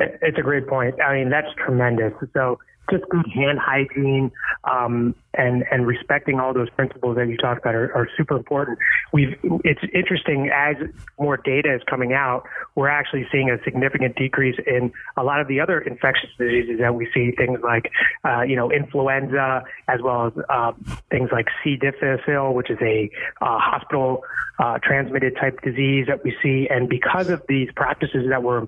It's 0.00 0.38
a 0.38 0.42
great 0.42 0.66
point. 0.66 1.00
I 1.00 1.14
mean, 1.14 1.30
that's 1.30 1.48
tremendous. 1.56 2.12
So, 2.32 2.58
just 2.90 3.04
good 3.08 3.26
hand 3.32 3.58
hygiene 3.58 4.30
um, 4.64 5.14
and 5.36 5.64
and 5.70 5.86
respecting 5.86 6.40
all 6.40 6.54
those 6.54 6.70
principles 6.70 7.16
that 7.16 7.28
you 7.28 7.36
talked 7.36 7.60
about 7.60 7.74
are, 7.74 7.94
are, 7.94 8.08
super 8.16 8.36
important. 8.36 8.78
We've 9.12 9.36
it's 9.64 9.80
interesting 9.92 10.50
as 10.54 10.76
more 11.18 11.36
data 11.36 11.74
is 11.74 11.82
coming 11.88 12.12
out, 12.12 12.44
we're 12.74 12.88
actually 12.88 13.26
seeing 13.30 13.50
a 13.50 13.62
significant 13.64 14.16
decrease 14.16 14.56
in 14.66 14.92
a 15.16 15.22
lot 15.22 15.40
of 15.40 15.48
the 15.48 15.60
other 15.60 15.80
infectious 15.80 16.30
diseases 16.38 16.78
that 16.80 16.94
we 16.94 17.08
see. 17.12 17.32
Things 17.36 17.60
like 17.62 17.90
uh, 18.24 18.42
you 18.42 18.56
know 18.56 18.70
influenza, 18.70 19.64
as 19.88 20.00
well 20.02 20.26
as 20.26 20.32
uh, 20.48 20.72
things 21.10 21.30
like 21.32 21.46
C. 21.62 21.76
difficile, 21.76 22.54
which 22.54 22.70
is 22.70 22.78
a 22.80 23.10
uh, 23.40 23.58
hospital 23.58 24.22
uh, 24.58 24.78
transmitted 24.82 25.36
type 25.36 25.60
disease 25.62 26.06
that 26.06 26.22
we 26.22 26.34
see. 26.42 26.68
And 26.70 26.88
because 26.88 27.28
of 27.28 27.42
these 27.48 27.68
practices 27.74 28.26
that 28.28 28.42
we're 28.42 28.66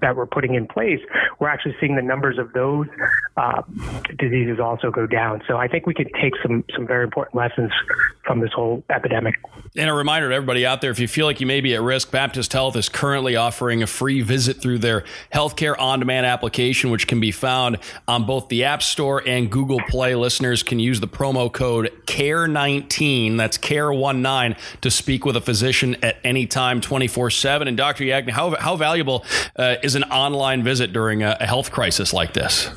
that 0.00 0.16
we're 0.16 0.26
putting 0.26 0.54
in 0.54 0.66
place, 0.66 1.00
we're 1.38 1.48
actually 1.48 1.76
seeing 1.80 1.96
the 1.96 2.02
numbers 2.02 2.38
of 2.38 2.52
those 2.52 2.86
uh, 3.36 3.62
diseases 4.18 4.60
also 4.60 4.90
go 4.90 5.06
down. 5.06 5.42
So 5.48 5.56
I 5.56 5.68
think 5.68 5.86
we 5.86 5.94
can 5.94 6.01
take 6.04 6.34
some 6.42 6.64
some 6.74 6.86
very 6.86 7.04
important 7.04 7.36
lessons 7.36 7.72
from 8.24 8.40
this 8.40 8.52
whole 8.52 8.84
epidemic. 8.90 9.34
And 9.76 9.90
a 9.90 9.92
reminder 9.92 10.28
to 10.28 10.34
everybody 10.34 10.66
out 10.66 10.80
there: 10.80 10.90
if 10.90 10.98
you 10.98 11.08
feel 11.08 11.26
like 11.26 11.40
you 11.40 11.46
may 11.46 11.60
be 11.60 11.74
at 11.74 11.82
risk, 11.82 12.10
Baptist 12.10 12.52
Health 12.52 12.76
is 12.76 12.88
currently 12.88 13.36
offering 13.36 13.82
a 13.82 13.86
free 13.86 14.22
visit 14.22 14.60
through 14.60 14.78
their 14.78 15.04
healthcare 15.32 15.78
on-demand 15.78 16.26
application, 16.26 16.90
which 16.90 17.06
can 17.06 17.20
be 17.20 17.30
found 17.30 17.78
on 18.06 18.24
both 18.24 18.48
the 18.48 18.64
App 18.64 18.82
Store 18.82 19.22
and 19.26 19.50
Google 19.50 19.80
Play. 19.88 20.14
Listeners 20.14 20.62
can 20.62 20.78
use 20.78 21.00
the 21.00 21.08
promo 21.08 21.52
code 21.52 21.92
CARE19. 22.06 23.36
That's 23.36 23.58
CARE19 23.58 24.56
to 24.80 24.90
speak 24.90 25.24
with 25.24 25.36
a 25.36 25.40
physician 25.40 25.96
at 26.02 26.16
any 26.24 26.46
time, 26.46 26.80
24 26.80 27.30
7. 27.30 27.68
And 27.68 27.76
Dr. 27.76 28.04
Yagnik, 28.04 28.30
how, 28.30 28.56
how 28.56 28.76
valuable 28.76 29.24
uh, 29.56 29.76
is 29.82 29.94
an 29.94 30.04
online 30.04 30.62
visit 30.62 30.92
during 30.92 31.22
a, 31.22 31.36
a 31.40 31.46
health 31.46 31.70
crisis 31.70 32.12
like 32.12 32.34
this? 32.34 32.68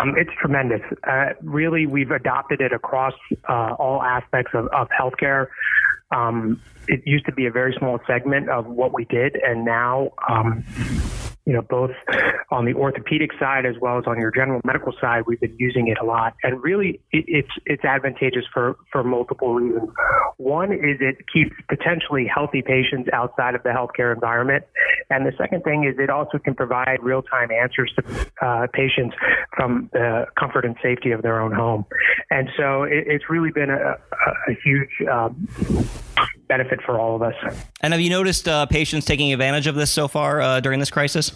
Um, 0.00 0.14
it's 0.16 0.30
tremendous. 0.40 0.80
Uh, 1.06 1.30
really, 1.42 1.86
we've 1.86 2.10
adopted 2.10 2.60
it 2.60 2.72
across 2.72 3.14
uh, 3.48 3.74
all 3.78 4.02
aspects 4.02 4.52
of, 4.54 4.66
of 4.68 4.88
healthcare. 4.88 5.46
Um, 6.10 6.60
it 6.88 7.02
used 7.06 7.26
to 7.26 7.32
be 7.32 7.46
a 7.46 7.50
very 7.50 7.74
small 7.78 7.98
segment 8.06 8.48
of 8.48 8.66
what 8.66 8.92
we 8.92 9.04
did, 9.04 9.36
and 9.36 9.64
now 9.64 10.10
um, 10.28 10.64
you 11.46 11.52
know, 11.52 11.62
both 11.62 11.90
on 12.50 12.64
the 12.64 12.72
orthopedic 12.72 13.30
side 13.38 13.66
as 13.66 13.74
well 13.80 13.98
as 13.98 14.04
on 14.06 14.18
your 14.18 14.30
general 14.30 14.60
medical 14.64 14.92
side, 15.00 15.24
we've 15.26 15.40
been 15.40 15.56
using 15.58 15.88
it 15.88 15.98
a 16.00 16.04
lot. 16.04 16.34
And 16.42 16.62
really, 16.62 17.00
it, 17.12 17.24
it's 17.28 17.50
it's 17.66 17.84
advantageous 17.84 18.44
for 18.52 18.76
for 18.90 19.04
multiple 19.04 19.54
reasons. 19.54 19.90
One 20.38 20.72
is 20.72 20.98
it 21.00 21.18
keeps 21.30 21.54
potentially 21.68 22.26
healthy 22.32 22.62
patients 22.62 23.10
outside 23.12 23.54
of 23.54 23.62
the 23.62 23.70
healthcare 23.70 24.14
environment, 24.14 24.64
and 25.10 25.26
the 25.26 25.32
second 25.36 25.64
thing 25.64 25.84
is 25.84 25.98
it 25.98 26.08
also 26.08 26.38
can 26.38 26.54
provide 26.54 27.02
real 27.02 27.22
time 27.22 27.50
answers 27.50 27.92
to 27.96 28.46
uh, 28.46 28.66
patients 28.72 29.14
from 29.56 29.90
the 29.92 30.26
comfort 30.38 30.64
and 30.64 30.76
safety 30.82 31.12
of 31.12 31.22
their 31.22 31.40
own 31.40 31.52
home. 31.52 31.84
And 32.30 32.48
so 32.56 32.82
it, 32.84 33.04
it's 33.06 33.30
really 33.30 33.50
been 33.50 33.70
a, 33.70 33.74
a, 33.76 34.50
a 34.50 34.54
huge. 34.62 34.90
Um, 35.10 35.48
benefit 36.46 36.78
for 36.84 37.00
all 37.00 37.16
of 37.16 37.22
us. 37.22 37.34
And 37.80 37.94
have 37.94 38.00
you 38.02 38.10
noticed 38.10 38.46
uh, 38.46 38.66
patients 38.66 39.06
taking 39.06 39.32
advantage 39.32 39.66
of 39.66 39.76
this 39.76 39.90
so 39.90 40.08
far 40.08 40.42
uh, 40.42 40.60
during 40.60 40.78
this 40.78 40.90
crisis? 40.90 41.32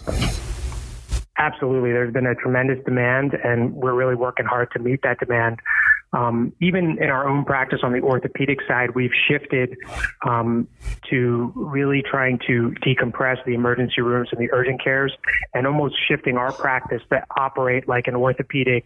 Absolutely. 1.39 1.91
There's 1.91 2.13
been 2.13 2.27
a 2.27 2.35
tremendous 2.35 2.83
demand, 2.83 3.33
and 3.33 3.73
we're 3.73 3.93
really 3.93 4.15
working 4.15 4.45
hard 4.45 4.69
to 4.73 4.79
meet 4.79 5.01
that 5.03 5.19
demand. 5.19 5.59
Um, 6.11 6.53
even 6.59 6.97
in 7.01 7.09
our 7.09 7.27
own 7.27 7.45
practice 7.45 7.79
on 7.83 7.93
the 7.93 8.01
orthopedic 8.01 8.59
side, 8.67 8.95
we've 8.95 9.11
shifted 9.27 9.77
um, 10.27 10.67
to 11.09 11.51
really 11.55 12.01
trying 12.01 12.39
to 12.47 12.73
decompress 12.83 13.43
the 13.45 13.53
emergency 13.53 14.01
rooms 14.01 14.29
and 14.31 14.41
the 14.41 14.51
urgent 14.51 14.83
cares 14.83 15.15
and 15.53 15.67
almost 15.67 15.95
shifting 16.07 16.37
our 16.37 16.51
practice 16.51 17.01
to 17.09 17.23
operate 17.37 17.87
like 17.87 18.07
an 18.07 18.15
orthopedic 18.15 18.85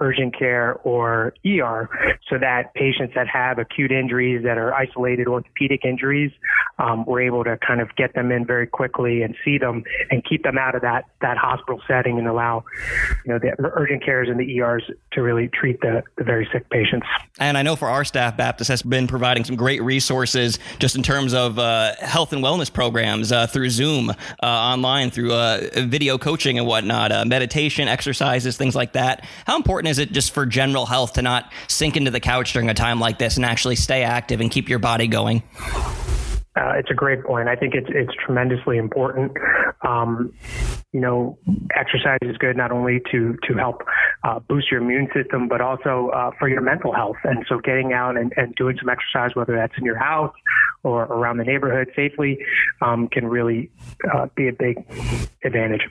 urgent 0.00 0.36
care 0.36 0.74
or 0.84 1.34
ER 1.46 1.88
so 2.30 2.38
that 2.38 2.72
patients 2.74 3.12
that 3.14 3.28
have 3.28 3.58
acute 3.58 3.92
injuries 3.92 4.42
that 4.42 4.56
are 4.56 4.74
isolated 4.74 5.28
orthopedic 5.28 5.84
injuries, 5.84 6.32
um, 6.78 7.04
we're 7.04 7.20
able 7.20 7.44
to 7.44 7.58
kind 7.58 7.80
of 7.80 7.94
get 7.96 8.14
them 8.14 8.32
in 8.32 8.46
very 8.46 8.66
quickly 8.66 9.22
and 9.22 9.36
see 9.44 9.58
them 9.58 9.84
and 10.10 10.24
keep 10.24 10.42
them 10.42 10.56
out 10.56 10.74
of 10.74 10.80
that, 10.80 11.04
that 11.20 11.36
hospital 11.36 11.80
setting 11.86 12.18
and 12.18 12.26
allow, 12.26 12.64
you 13.26 13.32
know, 13.32 13.38
the 13.38 13.54
urgent 13.74 14.02
cares 14.02 14.28
and 14.28 14.40
the 14.40 14.58
ERs 14.58 14.84
to 15.12 15.22
really 15.22 15.48
treat 15.48 15.80
the, 15.82 16.02
the 16.16 16.24
very 16.24 16.48
sick 16.50 16.61
patients. 16.70 17.06
And 17.38 17.56
I 17.56 17.62
know 17.62 17.76
for 17.76 17.88
our 17.88 18.04
staff, 18.04 18.36
Baptist 18.36 18.68
has 18.68 18.82
been 18.82 19.06
providing 19.06 19.44
some 19.44 19.56
great 19.56 19.82
resources 19.82 20.58
just 20.78 20.96
in 20.96 21.02
terms 21.02 21.34
of 21.34 21.58
uh, 21.58 21.94
health 21.96 22.32
and 22.32 22.42
wellness 22.42 22.72
programs 22.72 23.32
uh, 23.32 23.46
through 23.46 23.70
Zoom, 23.70 24.10
uh, 24.10 24.14
online, 24.42 25.10
through 25.10 25.32
uh, 25.32 25.68
video 25.76 26.18
coaching 26.18 26.58
and 26.58 26.66
whatnot, 26.66 27.12
uh, 27.12 27.24
meditation, 27.24 27.88
exercises, 27.88 28.56
things 28.56 28.74
like 28.74 28.92
that. 28.92 29.24
How 29.46 29.56
important 29.56 29.90
is 29.90 29.98
it 29.98 30.12
just 30.12 30.32
for 30.32 30.46
general 30.46 30.86
health 30.86 31.14
to 31.14 31.22
not 31.22 31.52
sink 31.68 31.96
into 31.96 32.10
the 32.10 32.20
couch 32.20 32.52
during 32.52 32.68
a 32.68 32.74
time 32.74 33.00
like 33.00 33.18
this 33.18 33.36
and 33.36 33.44
actually 33.44 33.76
stay 33.76 34.02
active 34.02 34.40
and 34.40 34.50
keep 34.50 34.68
your 34.68 34.78
body 34.78 35.06
going? 35.06 35.42
Uh, 36.54 36.74
it's 36.76 36.90
a 36.90 36.94
great 36.94 37.24
point. 37.24 37.48
I 37.48 37.56
think 37.56 37.74
it's 37.74 37.88
it's 37.88 38.12
tremendously 38.24 38.76
important. 38.76 39.32
Um, 39.80 40.34
you 40.92 41.00
know, 41.00 41.38
exercise 41.74 42.18
is 42.20 42.36
good 42.36 42.56
not 42.58 42.70
only 42.70 43.00
to 43.10 43.38
to 43.48 43.54
help 43.54 43.82
uh, 44.22 44.38
boost 44.40 44.70
your 44.70 44.82
immune 44.82 45.08
system, 45.14 45.48
but 45.48 45.62
also 45.62 46.10
uh, 46.14 46.30
for 46.38 46.48
your 46.48 46.60
mental 46.60 46.92
health. 46.92 47.16
And 47.24 47.46
so, 47.48 47.58
getting 47.58 47.94
out 47.94 48.18
and, 48.18 48.34
and 48.36 48.54
doing 48.54 48.76
some 48.78 48.90
exercise, 48.90 49.34
whether 49.34 49.56
that's 49.56 49.72
in 49.78 49.84
your 49.86 49.96
house 49.96 50.34
or 50.82 51.04
around 51.04 51.38
the 51.38 51.44
neighborhood 51.44 51.90
safely, 51.96 52.38
um, 52.82 53.08
can 53.08 53.26
really 53.26 53.70
uh, 54.12 54.26
be 54.34 54.48
a 54.48 54.52
big 54.52 54.84
advantage. 55.44 55.82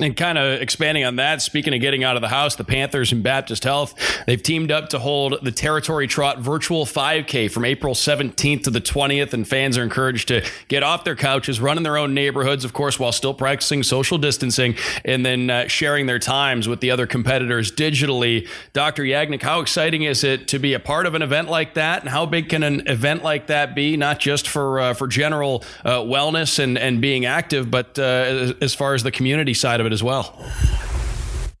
And 0.00 0.16
kind 0.16 0.36
of 0.36 0.60
expanding 0.60 1.04
on 1.04 1.16
that, 1.16 1.42
speaking 1.42 1.72
of 1.74 1.80
getting 1.80 2.02
out 2.02 2.16
of 2.16 2.22
the 2.22 2.28
house, 2.28 2.56
the 2.56 2.64
Panthers 2.64 3.12
and 3.12 3.22
Baptist 3.22 3.62
Health 3.62 3.94
they've 4.26 4.42
teamed 4.42 4.72
up 4.72 4.88
to 4.88 4.98
hold 4.98 5.38
the 5.42 5.52
Territory 5.52 6.08
Trot 6.08 6.40
Virtual 6.40 6.84
5K 6.84 7.48
from 7.48 7.64
April 7.64 7.94
17th 7.94 8.64
to 8.64 8.70
the 8.70 8.80
20th, 8.80 9.32
and 9.32 9.46
fans 9.46 9.78
are 9.78 9.84
encouraged 9.84 10.07
encouraged 10.08 10.28
to 10.28 10.42
get 10.68 10.82
off 10.82 11.04
their 11.04 11.16
couches, 11.16 11.60
run 11.60 11.76
in 11.76 11.82
their 11.82 11.98
own 11.98 12.14
neighborhoods, 12.14 12.64
of 12.64 12.72
course, 12.72 12.98
while 12.98 13.12
still 13.12 13.34
practicing 13.34 13.82
social 13.82 14.16
distancing, 14.16 14.74
and 15.04 15.24
then 15.24 15.50
uh, 15.50 15.68
sharing 15.68 16.06
their 16.06 16.18
times 16.18 16.66
with 16.66 16.80
the 16.80 16.90
other 16.90 17.06
competitors 17.06 17.70
digitally. 17.70 18.48
Dr. 18.72 19.02
Yagnik, 19.02 19.42
how 19.42 19.60
exciting 19.60 20.04
is 20.04 20.24
it 20.24 20.48
to 20.48 20.58
be 20.58 20.72
a 20.72 20.80
part 20.80 21.06
of 21.06 21.14
an 21.14 21.22
event 21.22 21.48
like 21.48 21.74
that, 21.74 22.00
and 22.00 22.08
how 22.08 22.24
big 22.24 22.48
can 22.48 22.62
an 22.62 22.88
event 22.88 23.22
like 23.22 23.48
that 23.48 23.74
be, 23.74 23.96
not 23.96 24.18
just 24.18 24.48
for 24.48 24.80
uh, 24.80 24.94
for 24.94 25.06
general 25.06 25.62
uh, 25.84 25.98
wellness 25.98 26.58
and 26.58 26.78
and 26.78 27.00
being 27.00 27.26
active, 27.26 27.70
but 27.70 27.98
uh, 27.98 28.54
as 28.62 28.74
far 28.74 28.94
as 28.94 29.02
the 29.02 29.10
community 29.10 29.54
side 29.54 29.80
of 29.80 29.86
it 29.86 29.92
as 29.92 30.02
well? 30.02 30.34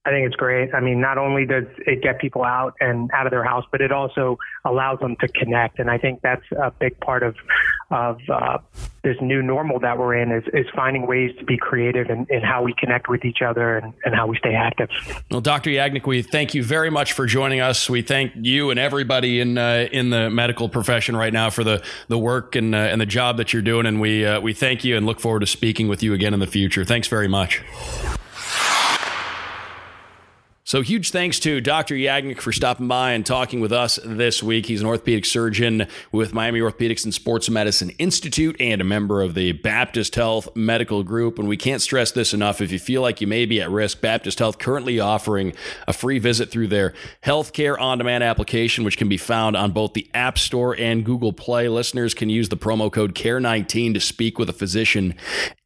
I 0.08 0.10
think 0.10 0.26
it's 0.26 0.36
great. 0.36 0.72
I 0.72 0.80
mean, 0.80 1.02
not 1.02 1.18
only 1.18 1.44
does 1.44 1.66
it 1.86 2.02
get 2.02 2.18
people 2.18 2.42
out 2.42 2.72
and 2.80 3.10
out 3.12 3.26
of 3.26 3.30
their 3.30 3.44
house, 3.44 3.66
but 3.70 3.82
it 3.82 3.92
also 3.92 4.38
allows 4.64 5.00
them 5.00 5.16
to 5.20 5.28
connect. 5.28 5.78
And 5.78 5.90
I 5.90 5.98
think 5.98 6.22
that's 6.22 6.44
a 6.52 6.70
big 6.70 6.98
part 7.00 7.22
of 7.22 7.36
of 7.90 8.18
uh, 8.28 8.58
this 9.02 9.16
new 9.22 9.40
normal 9.40 9.80
that 9.80 9.98
we're 9.98 10.14
in 10.14 10.30
is, 10.30 10.44
is 10.52 10.66
finding 10.74 11.06
ways 11.06 11.34
to 11.38 11.44
be 11.44 11.56
creative 11.56 12.10
in, 12.10 12.26
in 12.28 12.42
how 12.42 12.62
we 12.62 12.74
connect 12.78 13.08
with 13.08 13.24
each 13.24 13.40
other 13.40 13.78
and, 13.78 13.94
and 14.04 14.14
how 14.14 14.26
we 14.26 14.36
stay 14.36 14.54
active. 14.54 14.90
Well, 15.30 15.40
Dr. 15.40 15.70
Yagnik, 15.70 16.06
we 16.06 16.20
thank 16.20 16.54
you 16.54 16.62
very 16.62 16.90
much 16.90 17.14
for 17.14 17.24
joining 17.24 17.60
us. 17.60 17.88
We 17.88 18.02
thank 18.02 18.32
you 18.36 18.70
and 18.70 18.78
everybody 18.78 19.40
in 19.40 19.56
uh, 19.56 19.88
in 19.90 20.10
the 20.10 20.28
medical 20.28 20.68
profession 20.68 21.16
right 21.16 21.32
now 21.32 21.48
for 21.48 21.64
the 21.64 21.82
the 22.08 22.18
work 22.18 22.56
and 22.56 22.74
uh, 22.74 22.78
and 22.78 23.00
the 23.00 23.06
job 23.06 23.38
that 23.38 23.52
you're 23.52 23.62
doing. 23.62 23.86
And 23.86 24.00
we 24.00 24.26
uh, 24.26 24.40
we 24.40 24.52
thank 24.52 24.84
you 24.84 24.96
and 24.96 25.06
look 25.06 25.20
forward 25.20 25.40
to 25.40 25.46
speaking 25.46 25.88
with 25.88 26.02
you 26.02 26.12
again 26.12 26.34
in 26.34 26.40
the 26.40 26.46
future. 26.46 26.84
Thanks 26.84 27.08
very 27.08 27.28
much. 27.28 27.62
So, 30.68 30.82
huge 30.82 31.12
thanks 31.12 31.38
to 31.38 31.62
Dr. 31.62 31.94
Yagnik 31.94 32.42
for 32.42 32.52
stopping 32.52 32.88
by 32.88 33.12
and 33.12 33.24
talking 33.24 33.60
with 33.60 33.72
us 33.72 33.98
this 34.04 34.42
week. 34.42 34.66
He's 34.66 34.82
an 34.82 34.86
orthopedic 34.86 35.24
surgeon 35.24 35.86
with 36.12 36.34
Miami 36.34 36.60
Orthopedics 36.60 37.04
and 37.04 37.14
Sports 37.14 37.48
Medicine 37.48 37.88
Institute 37.98 38.54
and 38.60 38.82
a 38.82 38.84
member 38.84 39.22
of 39.22 39.32
the 39.32 39.52
Baptist 39.52 40.14
Health 40.14 40.54
Medical 40.54 41.02
Group. 41.04 41.38
And 41.38 41.48
we 41.48 41.56
can't 41.56 41.80
stress 41.80 42.10
this 42.10 42.34
enough. 42.34 42.60
If 42.60 42.70
you 42.70 42.78
feel 42.78 43.00
like 43.00 43.22
you 43.22 43.26
may 43.26 43.46
be 43.46 43.62
at 43.62 43.70
risk, 43.70 44.02
Baptist 44.02 44.40
Health 44.40 44.58
currently 44.58 45.00
offering 45.00 45.54
a 45.86 45.94
free 45.94 46.18
visit 46.18 46.50
through 46.50 46.66
their 46.66 46.92
healthcare 47.24 47.80
on 47.80 47.96
demand 47.96 48.22
application, 48.22 48.84
which 48.84 48.98
can 48.98 49.08
be 49.08 49.16
found 49.16 49.56
on 49.56 49.70
both 49.70 49.94
the 49.94 50.10
App 50.12 50.36
Store 50.36 50.76
and 50.76 51.02
Google 51.02 51.32
Play. 51.32 51.70
Listeners 51.70 52.12
can 52.12 52.28
use 52.28 52.50
the 52.50 52.58
promo 52.58 52.92
code 52.92 53.14
CARE19 53.14 53.94
to 53.94 54.00
speak 54.00 54.38
with 54.38 54.50
a 54.50 54.52
physician 54.52 55.14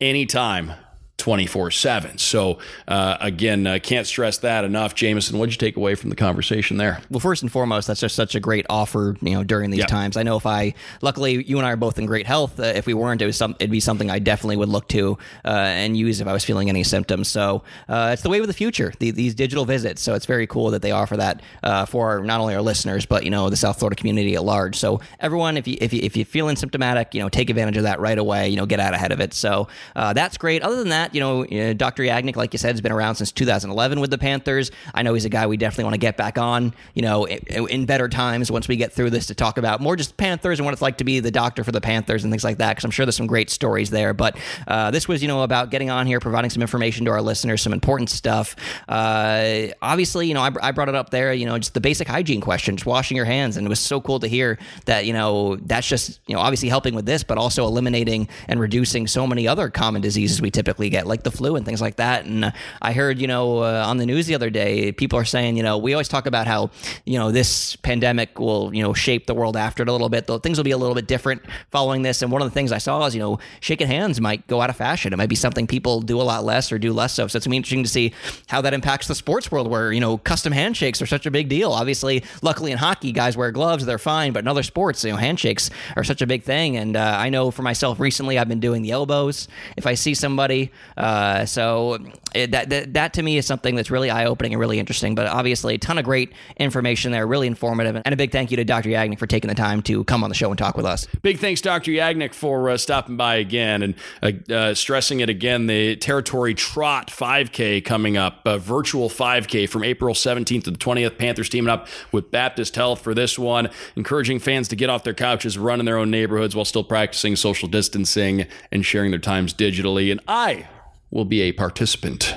anytime 0.00 0.74
24 1.18 1.70
7. 1.70 2.18
So, 2.18 2.58
uh, 2.88 3.16
again, 3.20 3.64
uh, 3.64 3.78
can't 3.80 4.08
stress 4.08 4.38
that 4.38 4.64
enough. 4.64 4.96
Jameson, 4.96 5.38
what'd 5.38 5.54
you 5.54 5.58
take 5.58 5.76
away 5.76 5.94
from 5.94 6.10
the 6.10 6.16
conversation 6.16 6.78
there? 6.78 7.00
Well, 7.10 7.20
first 7.20 7.42
and 7.42 7.52
foremost, 7.52 7.86
that's 7.86 8.00
just 8.00 8.16
such 8.16 8.34
a 8.34 8.40
great 8.40 8.66
offer, 8.68 9.16
you 9.20 9.34
know, 9.34 9.44
during 9.44 9.70
these 9.70 9.84
times. 9.86 10.16
I 10.16 10.24
know 10.24 10.36
if 10.36 10.46
I, 10.46 10.74
luckily, 11.00 11.44
you 11.44 11.58
and 11.58 11.66
I 11.66 11.70
are 11.70 11.76
both 11.76 11.98
in 11.98 12.06
great 12.06 12.26
health. 12.26 12.58
Uh, 12.58 12.64
if 12.64 12.86
we 12.86 12.94
weren't, 12.94 13.22
it 13.22 13.26
was 13.26 13.36
some, 13.36 13.54
it'd 13.60 13.70
be 13.70 13.78
something 13.78 14.10
I 14.10 14.18
definitely 14.18 14.56
would 14.56 14.68
look 14.68 14.88
to 14.88 15.16
uh, 15.44 15.48
and 15.48 15.96
use 15.96 16.20
if 16.20 16.26
I 16.26 16.32
was 16.32 16.44
feeling 16.44 16.68
any 16.68 16.82
symptoms. 16.82 17.28
So, 17.28 17.62
uh, 17.88 18.10
it's 18.12 18.22
the 18.22 18.30
way 18.30 18.40
of 18.40 18.48
the 18.48 18.52
future, 18.52 18.92
the, 18.98 19.12
these 19.12 19.34
digital 19.36 19.64
visits. 19.64 20.02
So, 20.02 20.14
it's 20.14 20.26
very 20.26 20.48
cool 20.48 20.70
that 20.70 20.82
they 20.82 20.90
offer 20.90 21.16
that 21.18 21.40
uh, 21.62 21.86
for 21.86 22.20
not 22.24 22.40
only 22.40 22.56
our 22.56 22.62
listeners, 22.62 23.06
but, 23.06 23.22
you 23.22 23.30
know, 23.30 23.48
the 23.48 23.56
South 23.56 23.78
Florida 23.78 23.94
community 23.94 24.34
at 24.34 24.42
large. 24.42 24.76
So, 24.76 25.00
everyone, 25.20 25.56
if 25.56 25.68
you, 25.68 25.76
if 25.80 25.92
you, 25.92 26.00
if 26.02 26.16
you're 26.16 26.26
feeling 26.26 26.56
symptomatic, 26.56 27.14
you 27.14 27.20
know, 27.20 27.28
take 27.28 27.48
advantage 27.48 27.76
of 27.76 27.84
that 27.84 28.00
right 28.00 28.18
away, 28.18 28.48
you 28.48 28.56
know, 28.56 28.66
get 28.66 28.80
out 28.80 28.92
ahead 28.92 29.12
of 29.12 29.20
it. 29.20 29.34
So, 29.34 29.68
that's 29.94 30.36
great. 30.36 30.62
Other 30.62 30.76
than 30.76 30.88
that, 30.88 31.01
you 31.14 31.20
know, 31.20 31.44
Dr. 31.74 31.92
Dr. 31.92 32.02
Yagnik, 32.04 32.36
like 32.36 32.52
you 32.52 32.58
said, 32.58 32.70
has 32.70 32.80
been 32.80 32.92
around 32.92 33.16
since 33.16 33.32
2011 33.32 34.00
with 34.00 34.10
the 34.10 34.18
Panthers. 34.18 34.70
I 34.94 35.02
know 35.02 35.14
he's 35.14 35.24
a 35.24 35.28
guy 35.28 35.46
we 35.46 35.56
definitely 35.56 35.84
want 35.84 35.94
to 35.94 35.98
get 35.98 36.16
back 36.16 36.38
on, 36.38 36.74
you 36.94 37.02
know, 37.02 37.26
in, 37.26 37.68
in 37.68 37.86
better 37.86 38.08
times 38.08 38.50
once 38.50 38.66
we 38.66 38.76
get 38.76 38.92
through 38.92 39.10
this 39.10 39.26
to 39.26 39.34
talk 39.34 39.58
about 39.58 39.80
more 39.80 39.94
just 39.94 40.16
Panthers 40.16 40.58
and 40.58 40.64
what 40.64 40.72
it's 40.72 40.82
like 40.82 40.98
to 40.98 41.04
be 41.04 41.20
the 41.20 41.30
doctor 41.30 41.64
for 41.64 41.72
the 41.72 41.80
Panthers 41.80 42.24
and 42.24 42.32
things 42.32 42.44
like 42.44 42.58
that, 42.58 42.70
because 42.70 42.84
I'm 42.84 42.90
sure 42.90 43.06
there's 43.06 43.16
some 43.16 43.26
great 43.26 43.50
stories 43.50 43.90
there. 43.90 44.14
But 44.14 44.38
uh, 44.66 44.90
this 44.90 45.06
was, 45.06 45.22
you 45.22 45.28
know, 45.28 45.42
about 45.42 45.70
getting 45.70 45.90
on 45.90 46.06
here, 46.06 46.18
providing 46.18 46.50
some 46.50 46.62
information 46.62 47.04
to 47.04 47.10
our 47.10 47.22
listeners, 47.22 47.62
some 47.62 47.72
important 47.72 48.10
stuff. 48.10 48.56
Uh, 48.88 49.68
obviously, 49.80 50.26
you 50.26 50.34
know, 50.34 50.40
I, 50.40 50.50
I, 50.62 50.72
brought 50.72 50.88
it 50.88 50.94
up 50.94 51.10
there, 51.10 51.32
you 51.32 51.46
know, 51.46 51.58
just 51.58 51.74
the 51.74 51.80
basic 51.80 52.08
hygiene 52.08 52.40
question, 52.40 52.76
just 52.76 52.86
washing 52.86 53.16
your 53.16 53.26
hands. 53.26 53.56
And 53.56 53.66
it 53.66 53.70
was 53.70 53.80
so 53.80 54.00
cool 54.00 54.18
to 54.20 54.26
hear 54.26 54.58
that, 54.86 55.06
you 55.06 55.12
know, 55.12 55.56
that's 55.56 55.86
just, 55.86 56.20
you 56.26 56.34
know, 56.34 56.40
obviously 56.40 56.68
helping 56.68 56.94
with 56.94 57.06
this, 57.06 57.22
but 57.22 57.36
also 57.36 57.66
eliminating 57.66 58.28
and 58.48 58.58
reducing 58.58 59.06
so 59.06 59.26
many 59.26 59.46
other 59.46 59.68
common 59.68 60.00
diseases 60.00 60.40
we 60.40 60.50
typically 60.50 60.88
get, 60.92 61.06
like 61.06 61.24
the 61.24 61.30
flu 61.30 61.56
and 61.56 61.66
things 61.66 61.80
like 61.80 61.96
that. 61.96 62.24
And 62.24 62.44
uh, 62.44 62.50
I 62.80 62.92
heard, 62.92 63.18
you 63.18 63.26
know, 63.26 63.58
uh, 63.58 63.84
on 63.84 63.96
the 63.96 64.06
news 64.06 64.26
the 64.26 64.36
other 64.36 64.50
day, 64.50 64.92
people 64.92 65.18
are 65.18 65.24
saying, 65.24 65.56
you 65.56 65.62
know, 65.62 65.78
we 65.78 65.94
always 65.94 66.08
talk 66.08 66.26
about 66.26 66.46
how, 66.46 66.70
you 67.04 67.18
know, 67.18 67.32
this 67.32 67.74
pandemic 67.76 68.38
will, 68.38 68.72
you 68.74 68.82
know, 68.82 68.92
shape 68.92 69.26
the 69.26 69.34
world 69.34 69.56
after 69.56 69.82
it 69.82 69.88
a 69.88 69.92
little 69.92 70.08
bit. 70.08 70.26
Though 70.26 70.38
things 70.38 70.58
will 70.58 70.64
be 70.64 70.70
a 70.70 70.78
little 70.78 70.94
bit 70.94 71.08
different 71.08 71.42
following 71.70 72.02
this. 72.02 72.22
And 72.22 72.30
one 72.30 72.42
of 72.42 72.48
the 72.48 72.54
things 72.54 72.70
I 72.70 72.78
saw 72.78 73.06
is, 73.06 73.14
you 73.14 73.20
know, 73.20 73.38
shaking 73.60 73.88
hands 73.88 74.20
might 74.20 74.46
go 74.46 74.60
out 74.60 74.70
of 74.70 74.76
fashion. 74.76 75.12
It 75.12 75.16
might 75.16 75.28
be 75.28 75.34
something 75.34 75.66
people 75.66 76.00
do 76.00 76.20
a 76.20 76.22
lot 76.22 76.44
less 76.44 76.70
or 76.70 76.78
do 76.78 76.92
less 76.92 77.18
of. 77.18 77.32
So 77.32 77.38
it's 77.38 77.46
interesting 77.46 77.82
to 77.82 77.88
see 77.88 78.12
how 78.46 78.60
that 78.60 78.74
impacts 78.74 79.08
the 79.08 79.14
sports 79.14 79.50
world 79.50 79.68
where, 79.68 79.92
you 79.92 80.00
know, 80.00 80.18
custom 80.18 80.52
handshakes 80.52 81.00
are 81.00 81.06
such 81.06 81.26
a 81.26 81.30
big 81.30 81.48
deal. 81.48 81.72
Obviously, 81.72 82.22
luckily 82.42 82.70
in 82.70 82.78
hockey, 82.78 83.12
guys 83.12 83.36
wear 83.36 83.50
gloves, 83.50 83.86
they're 83.86 83.98
fine. 83.98 84.32
But 84.32 84.40
in 84.40 84.48
other 84.48 84.62
sports, 84.62 85.02
you 85.04 85.10
know, 85.10 85.16
handshakes 85.16 85.70
are 85.96 86.04
such 86.04 86.20
a 86.22 86.26
big 86.26 86.42
thing. 86.42 86.76
And 86.76 86.96
uh, 86.96 87.16
I 87.18 87.30
know 87.30 87.50
for 87.50 87.62
myself 87.62 87.98
recently, 87.98 88.38
I've 88.38 88.48
been 88.48 88.60
doing 88.60 88.82
the 88.82 88.90
elbows 88.90 89.48
if 89.76 89.86
I 89.86 89.94
see 89.94 90.14
somebody. 90.14 90.70
Uh, 90.96 91.46
so 91.46 91.98
it, 92.34 92.50
that, 92.52 92.70
that, 92.70 92.94
that 92.94 93.12
to 93.14 93.22
me 93.22 93.38
is 93.38 93.46
something 93.46 93.74
that's 93.74 93.90
really 93.90 94.10
eye 94.10 94.26
opening 94.26 94.52
and 94.52 94.60
really 94.60 94.78
interesting. 94.78 95.14
But 95.14 95.26
obviously, 95.26 95.74
a 95.74 95.78
ton 95.78 95.98
of 95.98 96.04
great 96.04 96.32
information 96.56 97.12
there, 97.12 97.26
really 97.26 97.46
informative. 97.46 98.00
And 98.04 98.12
a 98.12 98.16
big 98.16 98.32
thank 98.32 98.50
you 98.50 98.56
to 98.58 98.64
Dr. 98.64 98.88
Yagnik 98.88 99.18
for 99.18 99.26
taking 99.26 99.48
the 99.48 99.54
time 99.54 99.82
to 99.82 100.04
come 100.04 100.24
on 100.24 100.30
the 100.30 100.34
show 100.34 100.50
and 100.50 100.58
talk 100.58 100.76
with 100.76 100.86
us. 100.86 101.06
Big 101.22 101.38
thanks, 101.38 101.60
Dr. 101.60 101.90
Yagnik, 101.90 102.34
for 102.34 102.70
uh, 102.70 102.76
stopping 102.76 103.16
by 103.16 103.36
again 103.36 103.82
and 103.82 103.94
uh, 104.22 104.52
uh, 104.52 104.74
stressing 104.74 105.20
it 105.20 105.28
again. 105.28 105.66
The 105.66 105.96
Territory 105.96 106.54
Trot 106.54 107.08
5K 107.08 107.84
coming 107.84 108.16
up, 108.16 108.46
a 108.46 108.58
virtual 108.58 109.08
5K 109.08 109.68
from 109.68 109.84
April 109.84 110.14
17th 110.14 110.64
to 110.64 110.70
the 110.70 110.78
20th. 110.78 111.18
Panthers 111.18 111.48
teaming 111.48 111.70
up 111.70 111.88
with 112.10 112.30
Baptist 112.30 112.76
Health 112.76 113.00
for 113.00 113.14
this 113.14 113.38
one, 113.38 113.70
encouraging 113.96 114.38
fans 114.38 114.68
to 114.68 114.76
get 114.76 114.90
off 114.90 115.04
their 115.04 115.14
couches, 115.14 115.58
run 115.58 115.80
in 115.80 115.86
their 115.86 115.98
own 115.98 116.10
neighborhoods 116.10 116.56
while 116.56 116.64
still 116.64 116.84
practicing 116.84 117.36
social 117.36 117.68
distancing 117.68 118.46
and 118.70 118.84
sharing 118.84 119.10
their 119.10 119.20
times 119.20 119.54
digitally. 119.54 120.10
And 120.10 120.20
I 120.26 120.66
will 121.12 121.24
be 121.24 121.42
a 121.42 121.52
participant 121.52 122.34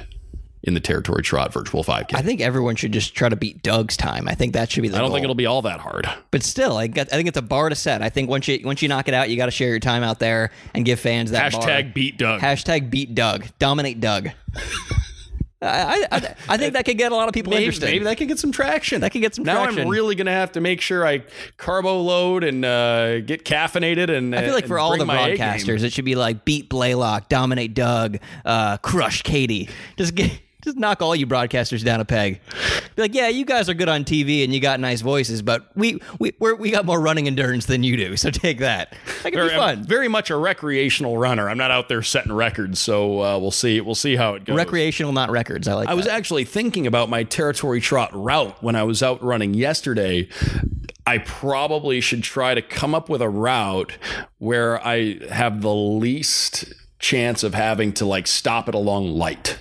in 0.62 0.74
the 0.74 0.80
Territory 0.80 1.22
Trot 1.22 1.54
Virtual 1.54 1.84
5K. 1.84 2.16
I 2.16 2.22
think 2.24 2.42
everyone 2.42 2.76
should 2.76 2.92
just 2.92 3.14
try 3.16 3.30
to 3.30 3.36
beat 3.36 3.62
Doug's 3.62 3.96
time. 3.96 4.28
I 4.28 4.34
think 4.34 4.54
that 4.54 4.72
should 4.72 4.82
be 4.82 4.90
the 4.90 4.96
I 4.96 5.00
don't 5.00 5.10
goal. 5.10 5.16
think 5.18 5.24
it'll 5.24 5.36
be 5.36 5.46
all 5.46 5.62
that 5.62 5.80
hard. 5.80 6.10
But 6.32 6.42
still, 6.42 6.76
I, 6.78 6.88
got, 6.88 7.08
I 7.14 7.16
think 7.18 7.28
it's 7.28 7.38
a 7.38 7.44
bar 7.44 7.70
to 7.70 7.76
set. 7.76 8.02
I 8.02 8.10
think 8.10 8.30
once 8.30 8.48
you 8.48 8.60
once 8.66 8.82
you 8.82 8.88
knock 8.88 9.08
it 9.08 9.14
out, 9.14 9.30
you 9.30 9.38
got 9.38 9.46
to 9.46 9.52
share 9.52 9.70
your 9.70 9.80
time 9.80 10.02
out 10.02 10.18
there 10.20 10.50
and 10.74 10.84
give 10.84 11.00
fans 11.00 11.32
that 11.32 11.52
Hashtag 11.54 11.84
bar. 11.84 11.92
beat 11.94 12.18
Doug. 12.18 12.42
Hashtag 12.42 12.90
beat 12.90 13.14
Doug. 13.14 13.46
Dominate 13.60 14.00
Doug. 14.00 14.30
I, 15.62 16.06
I, 16.12 16.36
I 16.50 16.58
think 16.58 16.74
that 16.74 16.86
could 16.86 16.98
get 16.98 17.12
a 17.12 17.15
lot 17.15 17.28
of 17.28 17.34
people 17.34 17.52
maybe, 17.52 17.65
interested. 17.65 17.86
maybe 17.86 18.04
that 18.06 18.18
could 18.18 18.28
get 18.28 18.39
some 18.39 18.52
traction. 18.52 19.02
That 19.02 19.12
could 19.12 19.22
get 19.22 19.36
some 19.36 19.46
now 19.46 19.63
traction. 19.63 19.84
I'm 19.84 19.89
really 19.89 20.15
going 20.15 20.26
to 20.26 20.32
have 20.32 20.52
to 20.54 20.62
make 20.62 20.82
sure 20.82 21.08
I 21.08 21.24
carbo 21.58 22.02
load 22.02 22.44
and 22.44 22.63
uh, 22.65 23.22
get 23.22 23.46
caffeinated. 23.46 24.15
And 24.15 24.36
I 24.36 24.44
feel 24.44 24.54
like 24.54 24.68
for 24.68 24.78
all 24.78 24.98
the 24.98 25.06
broadcasters, 25.06 25.84
it 25.84 25.94
should 25.94 26.06
be 26.06 26.15
like 26.15 26.46
beat 26.46 26.70
Blaylock, 26.70 27.30
dominate 27.30 27.74
Doug, 27.74 28.18
uh, 28.44 28.78
crush 28.78 29.22
Katie. 29.24 29.70
Just 29.98 30.15
get. 30.15 30.39
Just 30.65 30.78
knock 30.78 31.04
all 31.04 31.15
you 31.15 31.28
broadcasters 31.28 31.86
down 31.86 32.01
a 32.01 32.06
peg. 32.06 32.41
Be 32.95 33.04
like, 33.04 33.13
yeah, 33.13 33.28
you 33.28 33.45
guys 33.45 33.69
are 33.69 33.75
good 33.75 33.88
on 33.88 34.04
TV 34.04 34.43
and 34.43 34.51
you 34.51 34.60
got 34.60 34.80
nice 34.80 35.01
voices, 35.01 35.43
but 35.43 35.69
we 35.75 35.99
we 36.17 36.34
we're, 36.39 36.56
we 36.56 36.71
got 36.71 36.86
more 36.86 36.99
running 36.99 37.28
endurance 37.28 37.67
than 37.67 37.84
you 37.84 37.95
do. 37.95 38.17
So 38.17 38.32
take 38.32 38.58
that. 38.58 38.97
That 39.21 39.32
could 39.32 39.36
very, 39.36 39.49
be 39.49 39.56
fun. 39.56 39.78
I'm 39.78 39.84
very 39.84 40.08
much 40.08 40.32
a 40.32 40.36
recreational 40.36 41.19
runner. 41.19 41.47
I'm 41.47 41.60
not 41.60 41.69
out 41.69 41.88
there 41.88 42.01
setting 42.01 42.32
records, 42.34 42.80
so 42.80 43.21
uh, 43.21 43.38
we'll 43.38 43.51
see. 43.51 43.80
We'll 43.80 43.93
see 43.93 44.15
how 44.15 44.34
it 44.34 44.45
goes. 44.45 44.58
Recreational, 44.58 45.12
not 45.12 45.30
records. 45.30 45.67
I 45.67 45.75
like. 45.75 45.88
I 45.88 45.93
was 45.93 46.08
actually 46.08 46.45
thinking 46.45 46.88
about 46.88 47.08
my 47.08 47.21
territory 47.21 47.80
trot 47.80 48.10
route 48.13 48.63
when 48.63 48.75
I 48.75 48.82
was 48.82 49.04
out 49.04 49.21
running 49.21 49.54
yesterday. 49.54 50.28
I 51.06 51.19
probably 51.19 52.01
should 52.01 52.23
try 52.23 52.56
to 52.56 52.63
come 52.63 52.95
up 52.95 53.08
with 53.08 53.21
a 53.21 53.30
route 53.30 53.95
where 54.39 54.84
I 54.84 55.19
have 55.30 55.62
the 55.62 55.75
least 55.75 56.73
chance 56.97 57.43
of 57.43 57.54
having 57.54 57.93
to 57.93 58.06
like 58.08 58.25
stop 58.25 58.67
it 58.67 58.73
along 58.73 59.12
light. 59.12 59.60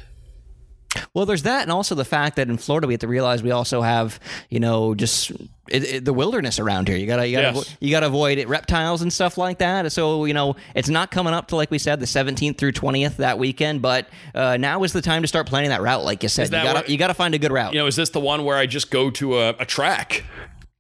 Well, 1.15 1.27
there's 1.27 1.43
that, 1.45 1.63
and 1.63 1.71
also 1.73 1.95
the 1.95 2.05
fact 2.05 2.37
that 2.37 2.49
in 2.49 2.57
Florida 2.57 2.87
we 2.87 2.95
have 2.95 3.01
to 3.01 3.09
realize 3.09 3.43
we 3.43 3.51
also 3.51 3.83
have, 3.83 4.19
you 4.51 4.61
know, 4.61 4.95
just 4.95 5.31
it, 5.69 5.85
it, 5.85 6.05
the 6.05 6.13
wilderness 6.13 6.59
around 6.59 6.89
here. 6.89 6.97
You 6.97 7.07
gotta, 7.07 7.27
you 7.27 7.37
gotta, 7.41 7.57
Yes. 7.57 7.77
you 7.81 7.91
gotta 7.91 8.07
avoid 8.07 8.39
it, 8.39 8.49
reptiles 8.49 9.03
and 9.03 9.13
stuff 9.13 9.39
like 9.39 9.59
that. 9.59 9.91
So 9.93 10.25
you 10.25 10.35
know, 10.35 10.57
it's 10.75 10.89
not 10.89 11.11
coming 11.11 11.33
up 11.35 11.49
to 11.49 11.57
like 11.57 11.71
we 11.71 11.79
said, 11.79 12.01
the 12.01 12.07
17th 12.07 12.59
through 12.59 12.73
20th 12.73 13.17
that 13.17 13.39
weekend. 13.39 13.83
But 13.83 14.09
uh, 14.35 14.57
now 14.57 14.83
is 14.85 14.93
the 14.93 15.03
time 15.03 15.23
to 15.23 15.29
start 15.29 15.47
planning 15.47 15.71
that 15.71 15.81
route. 15.83 16.05
Like 16.05 16.23
you 16.23 16.29
said, 16.29 16.47
you 16.47 16.51
gotta, 16.53 16.75
what- 16.81 16.89
you 16.89 16.97
gotta 16.99 17.15
find 17.15 17.35
a 17.35 17.39
good 17.39 17.53
route. 17.53 17.73
You 17.73 17.79
know, 17.81 17.87
is 17.87 17.97
this 17.97 18.11
the 18.11 18.21
one 18.21 18.45
where 18.45 18.57
I 18.57 18.67
just 18.67 18.91
go 18.91 19.11
to 19.11 19.39
a, 19.39 19.49
a 19.59 19.65
track 19.67 20.25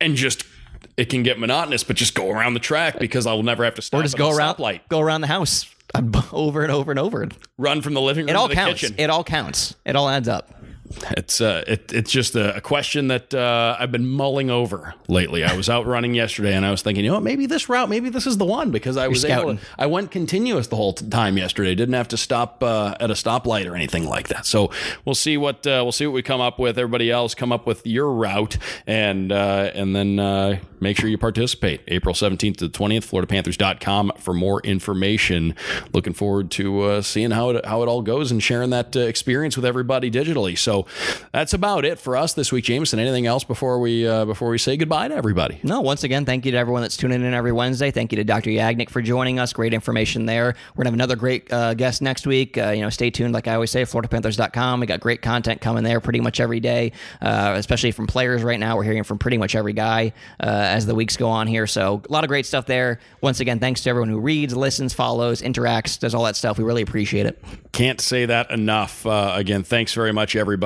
and 0.00 0.16
just 0.16 0.44
it 0.96 1.06
can 1.06 1.22
get 1.24 1.40
monotonous, 1.40 1.82
but 1.82 1.96
just 1.96 2.14
go 2.14 2.30
around 2.30 2.54
the 2.54 2.60
track 2.60 2.98
because 3.00 3.26
I'll 3.26 3.42
never 3.42 3.64
have 3.64 3.74
to 3.74 3.82
stop. 3.82 4.00
or 4.00 4.02
just 4.04 4.16
go 4.16 4.30
around, 4.30 4.56
stoplight. 4.56 4.80
go 4.88 5.00
around 5.00 5.22
the 5.22 5.26
house 5.26 5.73
over 6.32 6.62
and 6.62 6.72
over 6.72 6.90
and 6.90 6.98
over. 6.98 7.28
run 7.58 7.80
from 7.82 7.94
the 7.94 8.00
living 8.00 8.24
room 8.26 8.30
It 8.30 8.36
all 8.36 8.46
to 8.48 8.50
the 8.50 8.54
counts. 8.54 8.80
kitchen. 8.80 8.96
It 8.98 9.10
all 9.10 9.24
counts. 9.24 9.76
It 9.84 9.96
all 9.96 10.08
adds 10.08 10.28
up. 10.28 10.63
It's 11.16 11.40
uh, 11.40 11.64
it, 11.66 11.92
it's 11.92 12.10
just 12.10 12.34
a, 12.34 12.56
a 12.56 12.60
question 12.60 13.08
that 13.08 13.34
uh, 13.34 13.76
I've 13.78 13.92
been 13.92 14.06
mulling 14.06 14.50
over 14.50 14.94
lately. 15.08 15.44
I 15.44 15.54
was 15.56 15.68
out 15.68 15.86
running 15.86 16.14
yesterday, 16.14 16.54
and 16.54 16.64
I 16.64 16.70
was 16.70 16.82
thinking, 16.82 17.04
you 17.04 17.10
know, 17.10 17.16
what, 17.16 17.22
maybe 17.22 17.46
this 17.46 17.68
route, 17.68 17.88
maybe 17.88 18.08
this 18.08 18.26
is 18.26 18.38
the 18.38 18.44
one 18.44 18.70
because 18.70 18.96
I 18.96 19.08
was 19.08 19.24
able. 19.24 19.56
To, 19.56 19.62
I 19.78 19.86
went 19.86 20.10
continuous 20.10 20.68
the 20.68 20.76
whole 20.76 20.92
time 20.92 21.36
yesterday. 21.38 21.74
Didn't 21.74 21.94
have 21.94 22.08
to 22.08 22.16
stop 22.16 22.62
uh, 22.62 22.96
at 23.00 23.10
a 23.10 23.14
stoplight 23.14 23.70
or 23.70 23.74
anything 23.74 24.06
like 24.08 24.28
that. 24.28 24.46
So 24.46 24.70
we'll 25.04 25.14
see 25.14 25.36
what 25.36 25.66
uh, 25.66 25.80
we'll 25.82 25.92
see 25.92 26.06
what 26.06 26.14
we 26.14 26.22
come 26.22 26.40
up 26.40 26.58
with. 26.58 26.78
Everybody 26.78 27.10
else 27.10 27.34
come 27.34 27.52
up 27.52 27.66
with 27.66 27.86
your 27.86 28.10
route, 28.10 28.56
and 28.86 29.32
uh, 29.32 29.70
and 29.74 29.94
then 29.94 30.18
uh, 30.18 30.58
make 30.80 30.98
sure 30.98 31.08
you 31.08 31.18
participate. 31.18 31.82
April 31.88 32.14
seventeenth 32.14 32.58
to 32.58 32.68
the 32.68 32.72
twentieth, 32.72 33.10
FloridaPanthers.com 33.10 34.12
for 34.18 34.34
more 34.34 34.60
information. 34.62 35.54
Looking 35.92 36.14
forward 36.14 36.50
to 36.52 36.80
uh, 36.82 37.02
seeing 37.02 37.30
how 37.30 37.50
it 37.50 37.66
how 37.66 37.82
it 37.82 37.88
all 37.88 38.02
goes 38.02 38.30
and 38.30 38.42
sharing 38.42 38.70
that 38.70 38.96
uh, 38.96 39.00
experience 39.00 39.56
with 39.56 39.64
everybody 39.64 40.10
digitally. 40.10 40.56
So 40.56 40.83
that's 41.32 41.52
about 41.52 41.84
it 41.84 41.98
for 41.98 42.16
us 42.16 42.34
this 42.34 42.52
week, 42.52 42.64
Jameson. 42.64 42.98
Anything 42.98 43.26
else 43.26 43.44
before 43.44 43.78
we 43.78 44.06
uh, 44.06 44.24
before 44.24 44.50
we 44.50 44.58
say 44.58 44.76
goodbye 44.76 45.08
to 45.08 45.14
everybody? 45.14 45.60
No, 45.62 45.80
once 45.80 46.04
again, 46.04 46.24
thank 46.24 46.44
you 46.46 46.52
to 46.52 46.58
everyone 46.58 46.82
that's 46.82 46.96
tuning 46.96 47.24
in 47.24 47.34
every 47.34 47.52
Wednesday. 47.52 47.90
Thank 47.90 48.12
you 48.12 48.16
to 48.16 48.24
Dr. 48.24 48.50
Yagnik 48.50 48.90
for 48.90 49.02
joining 49.02 49.38
us. 49.38 49.52
Great 49.52 49.74
information 49.74 50.26
there. 50.26 50.54
We're 50.74 50.84
going 50.84 50.84
to 50.84 50.88
have 50.90 50.94
another 50.94 51.16
great 51.16 51.52
uh, 51.52 51.74
guest 51.74 52.02
next 52.02 52.26
week. 52.26 52.56
Uh, 52.58 52.70
you 52.70 52.82
know, 52.82 52.90
stay 52.90 53.10
tuned. 53.10 53.34
Like 53.34 53.48
I 53.48 53.54
always 53.54 53.70
say, 53.70 53.82
FloridaPanthers.com. 53.82 54.80
We 54.80 54.86
got 54.86 55.00
great 55.00 55.22
content 55.22 55.60
coming 55.60 55.84
there 55.84 56.00
pretty 56.00 56.20
much 56.20 56.40
every 56.40 56.60
day, 56.60 56.92
uh, 57.20 57.54
especially 57.56 57.90
from 57.90 58.06
players 58.06 58.42
right 58.42 58.58
now. 58.58 58.76
We're 58.76 58.84
hearing 58.84 59.04
from 59.04 59.18
pretty 59.18 59.38
much 59.38 59.54
every 59.54 59.72
guy 59.72 60.12
uh, 60.40 60.46
as 60.46 60.86
the 60.86 60.94
weeks 60.94 61.16
go 61.16 61.28
on 61.28 61.46
here. 61.46 61.66
So 61.66 62.02
a 62.08 62.12
lot 62.12 62.24
of 62.24 62.28
great 62.28 62.46
stuff 62.46 62.66
there. 62.66 63.00
Once 63.20 63.40
again, 63.40 63.58
thanks 63.58 63.82
to 63.82 63.90
everyone 63.90 64.08
who 64.08 64.20
reads, 64.20 64.56
listens, 64.56 64.92
follows, 64.92 65.42
interacts, 65.42 65.98
does 65.98 66.14
all 66.14 66.24
that 66.24 66.36
stuff. 66.36 66.58
We 66.58 66.64
really 66.64 66.82
appreciate 66.82 67.26
it. 67.26 67.42
Can't 67.72 68.00
say 68.00 68.26
that 68.26 68.50
enough. 68.50 69.04
Uh, 69.04 69.32
again, 69.34 69.62
thanks 69.62 69.94
very 69.94 70.12
much, 70.12 70.36
everybody, 70.36 70.63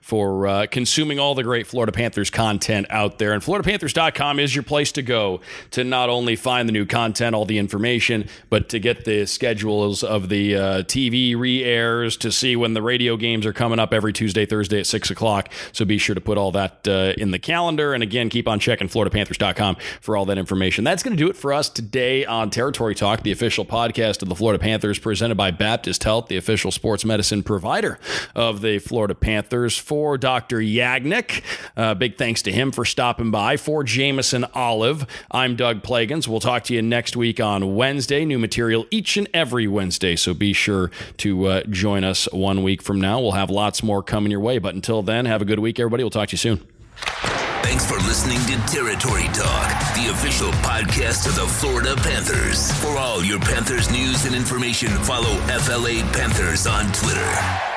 for 0.00 0.46
uh, 0.46 0.66
consuming 0.70 1.18
all 1.18 1.34
the 1.34 1.42
great 1.42 1.66
Florida 1.66 1.92
Panthers 1.92 2.30
content 2.30 2.86
out 2.90 3.18
there. 3.18 3.32
And 3.32 3.42
FloridaPanthers.com 3.42 4.38
is 4.38 4.54
your 4.54 4.62
place 4.62 4.92
to 4.92 5.02
go 5.02 5.40
to 5.70 5.84
not 5.84 6.08
only 6.08 6.36
find 6.36 6.68
the 6.68 6.72
new 6.72 6.86
content, 6.86 7.34
all 7.34 7.44
the 7.44 7.58
information, 7.58 8.28
but 8.50 8.68
to 8.70 8.78
get 8.78 9.04
the 9.04 9.26
schedules 9.26 10.02
of 10.02 10.28
the 10.28 10.56
uh, 10.56 10.60
TV 10.82 11.36
re 11.36 11.64
airs, 11.64 12.16
to 12.18 12.30
see 12.30 12.56
when 12.56 12.74
the 12.74 12.82
radio 12.82 13.16
games 13.16 13.46
are 13.46 13.52
coming 13.52 13.78
up 13.78 13.92
every 13.92 14.12
Tuesday, 14.12 14.46
Thursday 14.46 14.80
at 14.80 14.86
6 14.86 15.10
o'clock. 15.10 15.52
So 15.72 15.84
be 15.84 15.98
sure 15.98 16.14
to 16.14 16.20
put 16.20 16.38
all 16.38 16.52
that 16.52 16.86
uh, 16.86 17.14
in 17.16 17.30
the 17.30 17.38
calendar. 17.38 17.94
And 17.94 18.02
again, 18.02 18.28
keep 18.28 18.48
on 18.48 18.58
checking 18.58 18.88
FloridaPanthers.com 18.88 19.76
for 20.00 20.16
all 20.16 20.24
that 20.26 20.38
information. 20.38 20.84
That's 20.84 21.02
going 21.02 21.16
to 21.16 21.22
do 21.22 21.28
it 21.30 21.36
for 21.36 21.52
us 21.52 21.68
today 21.68 22.24
on 22.24 22.50
Territory 22.50 22.94
Talk, 22.94 23.22
the 23.22 23.32
official 23.32 23.64
podcast 23.64 24.22
of 24.22 24.28
the 24.28 24.34
Florida 24.34 24.62
Panthers, 24.62 24.98
presented 24.98 25.36
by 25.36 25.50
Baptist 25.50 26.04
Health, 26.04 26.28
the 26.28 26.36
official 26.36 26.70
sports 26.70 27.04
medicine 27.04 27.42
provider 27.42 27.98
of 28.34 28.60
the 28.60 28.78
Florida 28.78 29.14
Panthers. 29.14 29.31
For 29.40 30.18
Dr. 30.18 30.58
Yagnik, 30.58 31.42
uh, 31.76 31.94
big 31.94 32.18
thanks 32.18 32.42
to 32.42 32.52
him 32.52 32.72
for 32.72 32.84
stopping 32.84 33.30
by. 33.30 33.56
For 33.56 33.82
Jameson 33.82 34.44
Olive, 34.54 35.06
I'm 35.30 35.56
Doug 35.56 35.82
Plagens. 35.82 36.28
We'll 36.28 36.40
talk 36.40 36.64
to 36.64 36.74
you 36.74 36.82
next 36.82 37.16
week 37.16 37.40
on 37.40 37.74
Wednesday. 37.74 38.24
New 38.24 38.38
material 38.38 38.86
each 38.90 39.16
and 39.16 39.28
every 39.32 39.66
Wednesday, 39.66 40.16
so 40.16 40.34
be 40.34 40.52
sure 40.52 40.90
to 41.18 41.46
uh, 41.46 41.62
join 41.64 42.04
us 42.04 42.28
one 42.32 42.62
week 42.62 42.82
from 42.82 43.00
now. 43.00 43.20
We'll 43.20 43.32
have 43.32 43.50
lots 43.50 43.82
more 43.82 44.02
coming 44.02 44.30
your 44.30 44.40
way. 44.40 44.58
But 44.58 44.74
until 44.74 45.02
then, 45.02 45.24
have 45.26 45.42
a 45.42 45.46
good 45.46 45.58
week, 45.58 45.78
everybody. 45.80 46.02
We'll 46.02 46.10
talk 46.10 46.28
to 46.28 46.34
you 46.34 46.38
soon. 46.38 46.66
Thanks 47.62 47.86
for 47.86 47.96
listening 48.06 48.38
to 48.46 48.56
Territory 48.70 49.24
Talk, 49.32 49.94
the 49.94 50.10
official 50.10 50.50
podcast 50.60 51.26
of 51.26 51.36
the 51.36 51.46
Florida 51.46 51.94
Panthers. 51.96 52.70
For 52.82 52.98
all 52.98 53.24
your 53.24 53.40
Panthers 53.40 53.90
news 53.90 54.26
and 54.26 54.34
information, 54.34 54.88
follow 54.88 55.34
FLA 55.46 56.02
Panthers 56.12 56.66
on 56.66 56.92
Twitter. 56.92 57.71